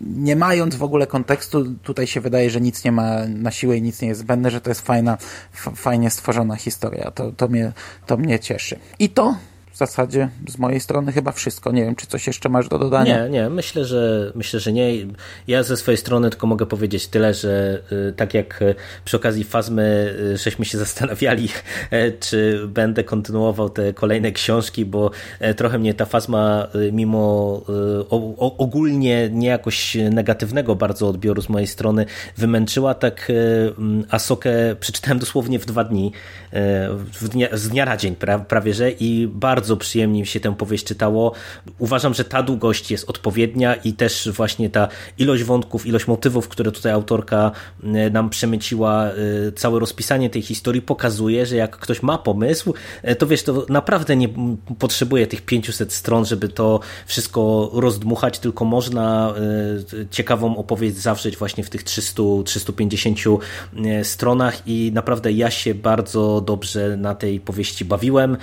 nie 0.00 0.36
mając 0.36 0.76
w 0.76 0.82
ogóle 0.82 1.06
kontekstu, 1.06 1.64
tutaj 1.82 2.06
się 2.06 2.20
wydaje, 2.20 2.50
że 2.50 2.60
nic 2.60 2.84
nie 2.84 2.92
ma 2.92 3.26
na 3.28 3.50
siłę 3.50 3.76
i 3.76 3.82
nic 3.82 4.02
nie 4.02 4.08
jest 4.08 4.20
zbędne, 4.20 4.50
że 4.50 4.60
to 4.60 4.70
jest 4.70 4.80
fajna, 4.80 5.18
fajnie 5.74 6.10
stworzona 6.10 6.56
historia. 6.56 7.10
To, 7.10 7.32
to, 7.32 7.48
mnie, 7.48 7.72
to 8.06 8.16
mnie 8.16 8.38
cieszy. 8.38 8.78
I 8.98 9.08
to 9.08 9.34
zasadzie 9.86 10.28
z 10.48 10.58
mojej 10.58 10.80
strony 10.80 11.12
chyba 11.12 11.32
wszystko. 11.32 11.72
Nie 11.72 11.84
wiem, 11.84 11.96
czy 11.96 12.06
coś 12.06 12.26
jeszcze 12.26 12.48
masz 12.48 12.68
do 12.68 12.78
dodania. 12.78 13.24
Nie, 13.24 13.30
nie, 13.30 13.50
myślę, 13.50 13.84
że 13.84 14.32
myślę, 14.34 14.60
że 14.60 14.72
nie. 14.72 14.92
Ja 15.48 15.62
ze 15.62 15.76
swojej 15.76 15.98
strony 15.98 16.30
tylko 16.30 16.46
mogę 16.46 16.66
powiedzieć 16.66 17.06
tyle, 17.08 17.34
że 17.34 17.82
y, 17.92 18.12
tak 18.12 18.34
jak 18.34 18.62
y, 18.62 18.74
przy 19.04 19.16
okazji 19.16 19.44
Fazmy 19.44 20.14
y, 20.34 20.36
żeśmy 20.36 20.64
się 20.64 20.78
zastanawiali, 20.84 21.48
czy 22.20 22.66
będę 22.68 23.04
kontynuował 23.04 23.70
te 23.70 23.92
kolejne 23.92 24.32
książki, 24.32 24.84
bo 24.84 25.10
trochę 25.56 25.78
mnie 25.78 25.94
ta 25.94 26.04
Fazma 26.04 26.66
mimo 26.92 27.62
ogólnie 28.58 29.28
nie 29.32 29.48
jakoś 29.48 29.96
negatywnego 30.10 30.76
bardzo 30.76 31.08
odbioru 31.08 31.42
z 31.42 31.48
mojej 31.48 31.66
strony 31.66 32.06
wymęczyła, 32.36 32.94
tak 32.94 33.32
Asokę 34.10 34.50
przeczytałem 34.80 35.18
dosłownie 35.18 35.58
w 35.58 35.66
dwa 35.66 35.84
dni, 35.84 36.12
dnia, 37.30 37.48
z 37.52 37.68
dnia 37.68 37.84
na 37.84 37.96
dzień 37.96 38.16
prawie, 38.48 38.74
że 38.74 38.90
i 38.90 39.28
bardzo 39.32 39.69
bardzo 39.70 39.80
przyjemnie 39.80 40.20
mi 40.20 40.26
się 40.26 40.40
tę 40.40 40.56
powieść 40.56 40.84
czytało. 40.84 41.32
Uważam, 41.78 42.14
że 42.14 42.24
ta 42.24 42.42
długość 42.42 42.90
jest 42.90 43.10
odpowiednia 43.10 43.74
i 43.74 43.92
też 43.92 44.28
właśnie 44.32 44.70
ta 44.70 44.88
ilość 45.18 45.42
wątków, 45.44 45.86
ilość 45.86 46.06
motywów, 46.06 46.48
które 46.48 46.72
tutaj 46.72 46.92
autorka 46.92 47.50
e, 47.82 48.10
nam 48.10 48.30
przemyciła, 48.30 49.06
e, 49.06 49.52
całe 49.52 49.80
rozpisanie 49.80 50.30
tej 50.30 50.42
historii 50.42 50.82
pokazuje, 50.82 51.46
że 51.46 51.56
jak 51.56 51.76
ktoś 51.76 52.02
ma 52.02 52.18
pomysł, 52.18 52.74
e, 53.02 53.14
to 53.14 53.26
wiesz, 53.26 53.42
to 53.42 53.66
naprawdę 53.68 54.16
nie 54.16 54.28
potrzebuje 54.78 55.26
tych 55.26 55.42
500 55.42 55.92
stron, 55.92 56.24
żeby 56.24 56.48
to 56.48 56.80
wszystko 57.06 57.70
rozdmuchać, 57.72 58.38
tylko 58.38 58.64
można 58.64 59.34
ciekawą 60.10 60.56
opowieść 60.56 60.96
zawrzeć 60.96 61.36
właśnie 61.36 61.64
w 61.64 61.70
tych 61.70 61.84
300-350 61.84 63.38
stronach 64.02 64.62
i 64.66 64.90
naprawdę 64.94 65.32
ja 65.32 65.50
się 65.50 65.74
bardzo 65.74 66.40
dobrze 66.40 66.96
na 66.96 67.14
tej 67.14 67.40
powieści 67.40 67.84
bawiłem 67.84 68.36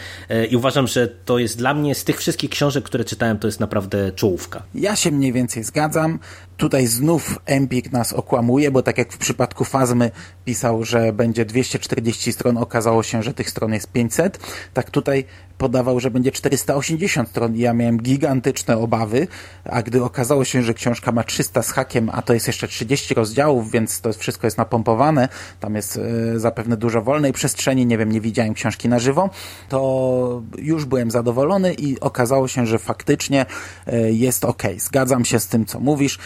i 0.50 0.56
uważam, 0.56 0.88
że 0.88 1.17
to 1.26 1.40
jest 1.40 1.58
dla 1.58 1.74
mnie 1.74 1.96
z 1.96 2.04
tych 2.04 2.18
wszystkich 2.18 2.50
książek, 2.50 2.84
które 2.84 3.06
czytałem, 3.06 3.40
to 3.40 3.48
jest 3.48 3.60
naprawdę 3.60 4.12
czołówka. 4.12 4.64
Ja 4.76 4.96
się 4.96 5.12
mniej 5.12 5.34
więcej 5.34 5.64
zgadzam. 5.64 6.20
Tutaj 6.58 6.88
znów 6.88 7.39
Empik 7.46 7.91
nas 7.91 8.13
okłamuje, 8.13 8.72
bo 8.72 8.84
tak 8.84 8.98
jak 8.98 9.13
w 9.13 9.17
przypadku 9.17 9.65
Fazmy 9.65 10.12
pisał, 10.46 10.84
że 10.84 11.13
będzie 11.13 11.46
240 11.46 12.34
stron, 12.34 12.58
okazało 12.58 13.04
się, 13.04 13.24
że 13.24 13.34
tych 13.34 13.50
stron 13.50 13.74
jest 13.74 13.91
500. 13.91 14.39
Tak 14.74 14.91
tutaj 14.91 15.26
podawał, 15.58 16.00
że 16.00 16.12
będzie 16.12 16.32
480 16.32 17.30
stron 17.30 17.56
i 17.56 17.60
ja 17.60 17.74
miałem 17.74 17.98
gigantyczne 17.98 18.78
obawy, 18.78 19.28
a 19.65 19.82
gdy 19.82 20.04
okazało 20.04 20.46
się, 20.46 20.63
że 20.63 20.74
książka 20.74 21.12
ma 21.12 21.24
300 21.24 21.63
z 21.63 21.72
hakiem, 21.72 22.10
a 22.13 22.22
to 22.22 22.34
jest 22.34 22.48
jeszcze 22.48 22.67
30 22.67 23.13
rozdziałów, 23.13 23.72
więc 23.72 24.02
to 24.02 24.13
wszystko 24.13 24.48
jest 24.48 24.58
napompowane, 24.58 25.30
tam 25.60 25.76
jest 25.76 25.98
y, 26.36 26.39
zapewne 26.39 26.78
dużo 26.78 27.02
wolnej 27.02 27.34
przestrzeni, 27.34 27.86
nie 27.86 27.98
wiem, 27.98 28.12
nie 28.12 28.22
widziałem 28.22 28.54
książki 28.54 28.89
na 28.89 29.00
żywo, 29.00 29.30
to 29.70 30.41
już 30.58 30.86
byłem 30.86 31.12
zadowolony 31.12 31.74
i 31.74 32.00
okazało 32.00 32.48
się, 32.48 32.65
że 32.65 32.80
faktycznie 32.80 33.46
y, 33.88 34.13
jest 34.13 34.46
ok. 34.46 34.63
Zgadzam 34.78 35.26
się 35.26 35.39
z 35.39 35.48
tym, 35.48 35.65
co 35.65 35.80
mówisz 35.80 36.20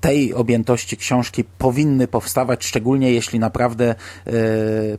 tej 0.00 0.34
objętości 0.34 0.96
książki 0.96 1.44
powinny 1.44 2.08
powstawać, 2.08 2.64
szczególnie 2.64 3.12
jeśli 3.12 3.38
naprawdę 3.38 3.94
e, 4.26 4.32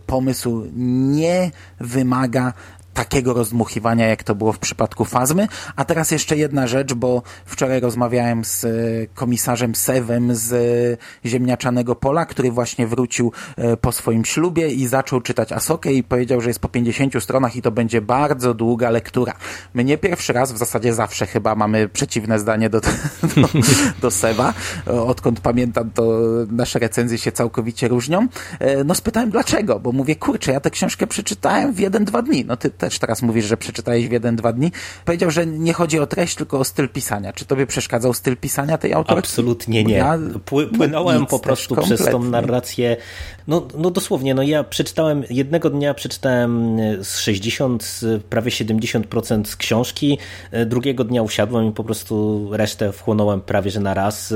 pomysł 0.05 0.67
nie 0.75 1.51
wymaga 1.79 2.53
takiego 2.99 3.33
rozdmuchiwania, 3.33 4.07
jak 4.07 4.23
to 4.23 4.35
było 4.35 4.53
w 4.53 4.59
przypadku 4.59 5.05
Fazmy. 5.05 5.47
A 5.75 5.85
teraz 5.85 6.11
jeszcze 6.11 6.37
jedna 6.37 6.67
rzecz, 6.67 6.93
bo 6.93 7.21
wczoraj 7.45 7.79
rozmawiałem 7.79 8.45
z 8.45 8.65
e, 8.65 8.67
komisarzem 9.13 9.75
Sewem 9.75 10.35
z 10.35 10.53
e, 10.53 11.29
Ziemniaczanego 11.29 11.95
Pola, 11.95 12.25
który 12.25 12.51
właśnie 12.51 12.87
wrócił 12.87 13.31
e, 13.57 13.77
po 13.77 13.91
swoim 13.91 14.25
ślubie 14.25 14.67
i 14.67 14.87
zaczął 14.87 15.21
czytać 15.21 15.51
Asokę 15.51 15.93
i 15.93 16.03
powiedział, 16.03 16.41
że 16.41 16.49
jest 16.49 16.59
po 16.59 16.69
50 16.69 17.23
stronach 17.23 17.55
i 17.55 17.61
to 17.61 17.71
będzie 17.71 18.01
bardzo 18.01 18.53
długa 18.53 18.89
lektura. 18.89 19.33
My 19.73 19.83
nie 19.83 19.97
pierwszy 19.97 20.33
raz, 20.33 20.53
w 20.53 20.57
zasadzie 20.57 20.93
zawsze 20.93 21.25
chyba 21.25 21.55
mamy 21.55 21.89
przeciwne 21.89 22.39
zdanie 22.39 22.69
do, 22.69 22.81
do, 23.41 23.49
do 24.01 24.11
Sewa. 24.11 24.53
Odkąd 24.85 25.39
pamiętam, 25.39 25.91
to 25.91 26.19
nasze 26.51 26.79
recenzje 26.79 27.17
się 27.17 27.31
całkowicie 27.31 27.87
różnią. 27.87 28.27
No 28.85 28.95
spytałem 28.95 29.29
dlaczego, 29.29 29.79
bo 29.79 29.91
mówię, 29.91 30.15
kurczę, 30.15 30.51
ja 30.51 30.59
tę 30.59 30.69
książkę 30.69 31.07
przeczytałem 31.07 31.73
w 31.73 31.79
jeden, 31.79 32.05
dwa 32.05 32.21
dni. 32.21 32.45
No 32.45 32.57
ty 32.57 32.69
też 32.69 32.88
teraz 32.97 33.21
mówisz, 33.21 33.45
że 33.45 33.57
przeczytałeś 33.57 34.07
w 34.07 34.11
jeden, 34.11 34.35
dwa 34.35 34.53
dni. 34.53 34.71
Powiedział, 35.05 35.31
że 35.31 35.45
nie 35.45 35.73
chodzi 35.73 35.99
o 35.99 36.07
treść, 36.07 36.35
tylko 36.35 36.59
o 36.59 36.63
styl 36.63 36.89
pisania. 36.89 37.33
Czy 37.33 37.45
tobie 37.45 37.67
przeszkadzał 37.67 38.13
styl 38.13 38.37
pisania 38.37 38.77
tej 38.77 38.93
autorki? 38.93 39.19
Absolutnie 39.19 39.83
nie. 39.83 39.93
Ja, 39.93 40.17
Pły, 40.45 40.67
płynąłem 40.67 41.25
po 41.25 41.39
prostu 41.39 41.75
przez 41.75 42.05
tą 42.05 42.23
narrację. 42.23 42.97
No, 43.47 43.67
no 43.77 43.91
dosłownie, 43.91 44.33
no 44.33 44.43
ja 44.43 44.63
przeczytałem, 44.63 45.23
jednego 45.29 45.69
dnia 45.69 45.93
przeczytałem 45.93 46.77
z 47.03 47.17
60, 47.17 47.99
prawie 48.29 48.51
70% 48.51 49.45
z 49.45 49.55
książki, 49.55 50.17
drugiego 50.65 51.03
dnia 51.03 51.23
usiadłem 51.23 51.69
i 51.69 51.71
po 51.71 51.83
prostu 51.83 52.47
resztę 52.51 52.91
wchłonąłem 52.91 53.41
prawie 53.41 53.71
że 53.71 53.79
na 53.79 53.93
raz 53.93 54.33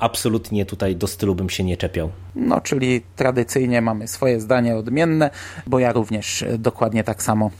absolutnie 0.00 0.66
tutaj 0.66 0.96
do 0.96 1.06
stylu 1.06 1.34
bym 1.34 1.50
się 1.50 1.64
nie 1.64 1.76
czepiał. 1.76 2.10
No, 2.34 2.60
czyli 2.60 3.02
tradycyjnie 3.16 3.80
mamy 3.80 4.08
swoje 4.08 4.40
zdanie 4.40 4.76
odmienne, 4.76 5.30
bo 5.66 5.78
ja 5.78 5.92
również 5.92 6.44
dokładnie 6.58 7.04
tak 7.04 7.22
samo 7.22 7.50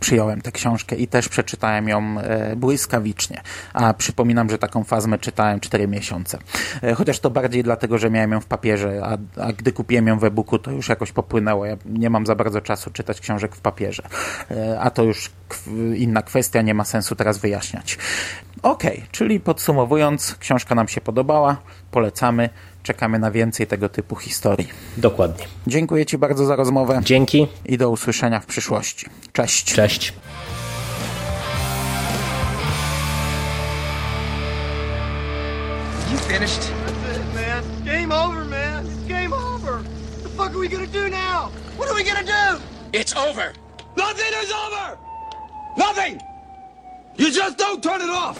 przyjąłem 0.00 0.40
tę 0.40 0.52
książkę 0.52 0.96
i 0.96 1.08
też 1.08 1.28
przeczytałem 1.28 1.88
ją 1.88 2.18
e, 2.18 2.56
błyskawicznie. 2.56 3.40
A 3.72 3.94
przypominam, 3.94 4.50
że 4.50 4.58
taką 4.58 4.84
fazmę 4.84 5.18
czytałem 5.18 5.60
4 5.60 5.88
miesiące. 5.88 6.38
E, 6.82 6.94
chociaż 6.94 7.20
to 7.20 7.30
bardziej 7.30 7.62
dlatego, 7.62 7.98
że 7.98 8.10
miałem 8.10 8.32
ją 8.32 8.40
w 8.40 8.46
papierze, 8.46 9.00
a, 9.04 9.42
a 9.42 9.52
gdy 9.52 9.72
kupiłem 9.72 10.06
ją 10.06 10.18
w 10.18 10.24
e-booku, 10.24 10.58
to 10.58 10.70
już 10.70 10.88
jakoś 10.88 11.12
popłynęło. 11.12 11.66
Ja 11.66 11.76
nie 11.86 12.10
mam 12.10 12.26
za 12.26 12.34
bardzo 12.34 12.60
czasu 12.60 12.90
czytać 12.90 13.20
książek 13.20 13.56
w 13.56 13.60
papierze. 13.60 14.02
A 14.80 14.90
to 14.90 15.02
już 15.02 15.30
inna 15.96 16.22
kwestia, 16.22 16.62
nie 16.62 16.74
ma 16.74 16.84
sensu 16.84 17.16
teraz 17.16 17.38
wyjaśniać. 17.38 17.98
Ok, 18.62 18.82
czyli 19.10 19.40
podsumowując, 19.40 20.34
książka 20.34 20.74
nam 20.74 20.88
się 20.88 21.00
podobała, 21.00 21.56
polecamy. 21.90 22.50
Czekamy 22.82 23.18
na 23.18 23.30
więcej 23.30 23.66
tego 23.66 23.88
typu 23.88 24.16
historii. 24.16 24.68
Dokładnie. 24.96 25.46
Dziękuję 25.66 26.06
Ci 26.06 26.18
bardzo 26.18 26.44
za 26.46 26.56
rozmowę. 26.56 27.00
Dzięki. 27.04 27.48
I 27.66 27.78
do 27.78 27.90
usłyszenia 27.90 28.40
w 28.40 28.46
przyszłości. 28.46 29.06
Cześć. 29.32 29.74
Cześć. 29.74 30.12
You 36.12 36.18
finished? 36.18 36.60
That's 36.60 37.16
it, 37.16 37.34
man. 37.34 37.64
Game 37.84 38.12
over, 38.24 38.44
man. 38.44 38.86
It's 38.86 39.08
game 39.08 39.32
over. 39.32 39.72
What 39.72 40.22
the 40.22 40.28
fuck 40.28 40.50
are 40.50 40.58
we 40.58 40.68
gonna 40.68 40.86
do 40.86 41.08
now? 41.08 41.50
What 41.78 41.88
are 41.90 41.94
we 41.94 42.04
gonna 42.04 42.24
do? 42.24 42.60
It's 42.92 43.16
over. 43.16 43.52
Nothing 43.96 44.32
is 44.42 44.52
over! 44.52 44.98
Nothing! 45.76 46.20
You 47.16 47.30
just 47.32 47.58
don't 47.58 47.82
turn 47.82 48.00
it 48.00 48.10
off! 48.10 48.38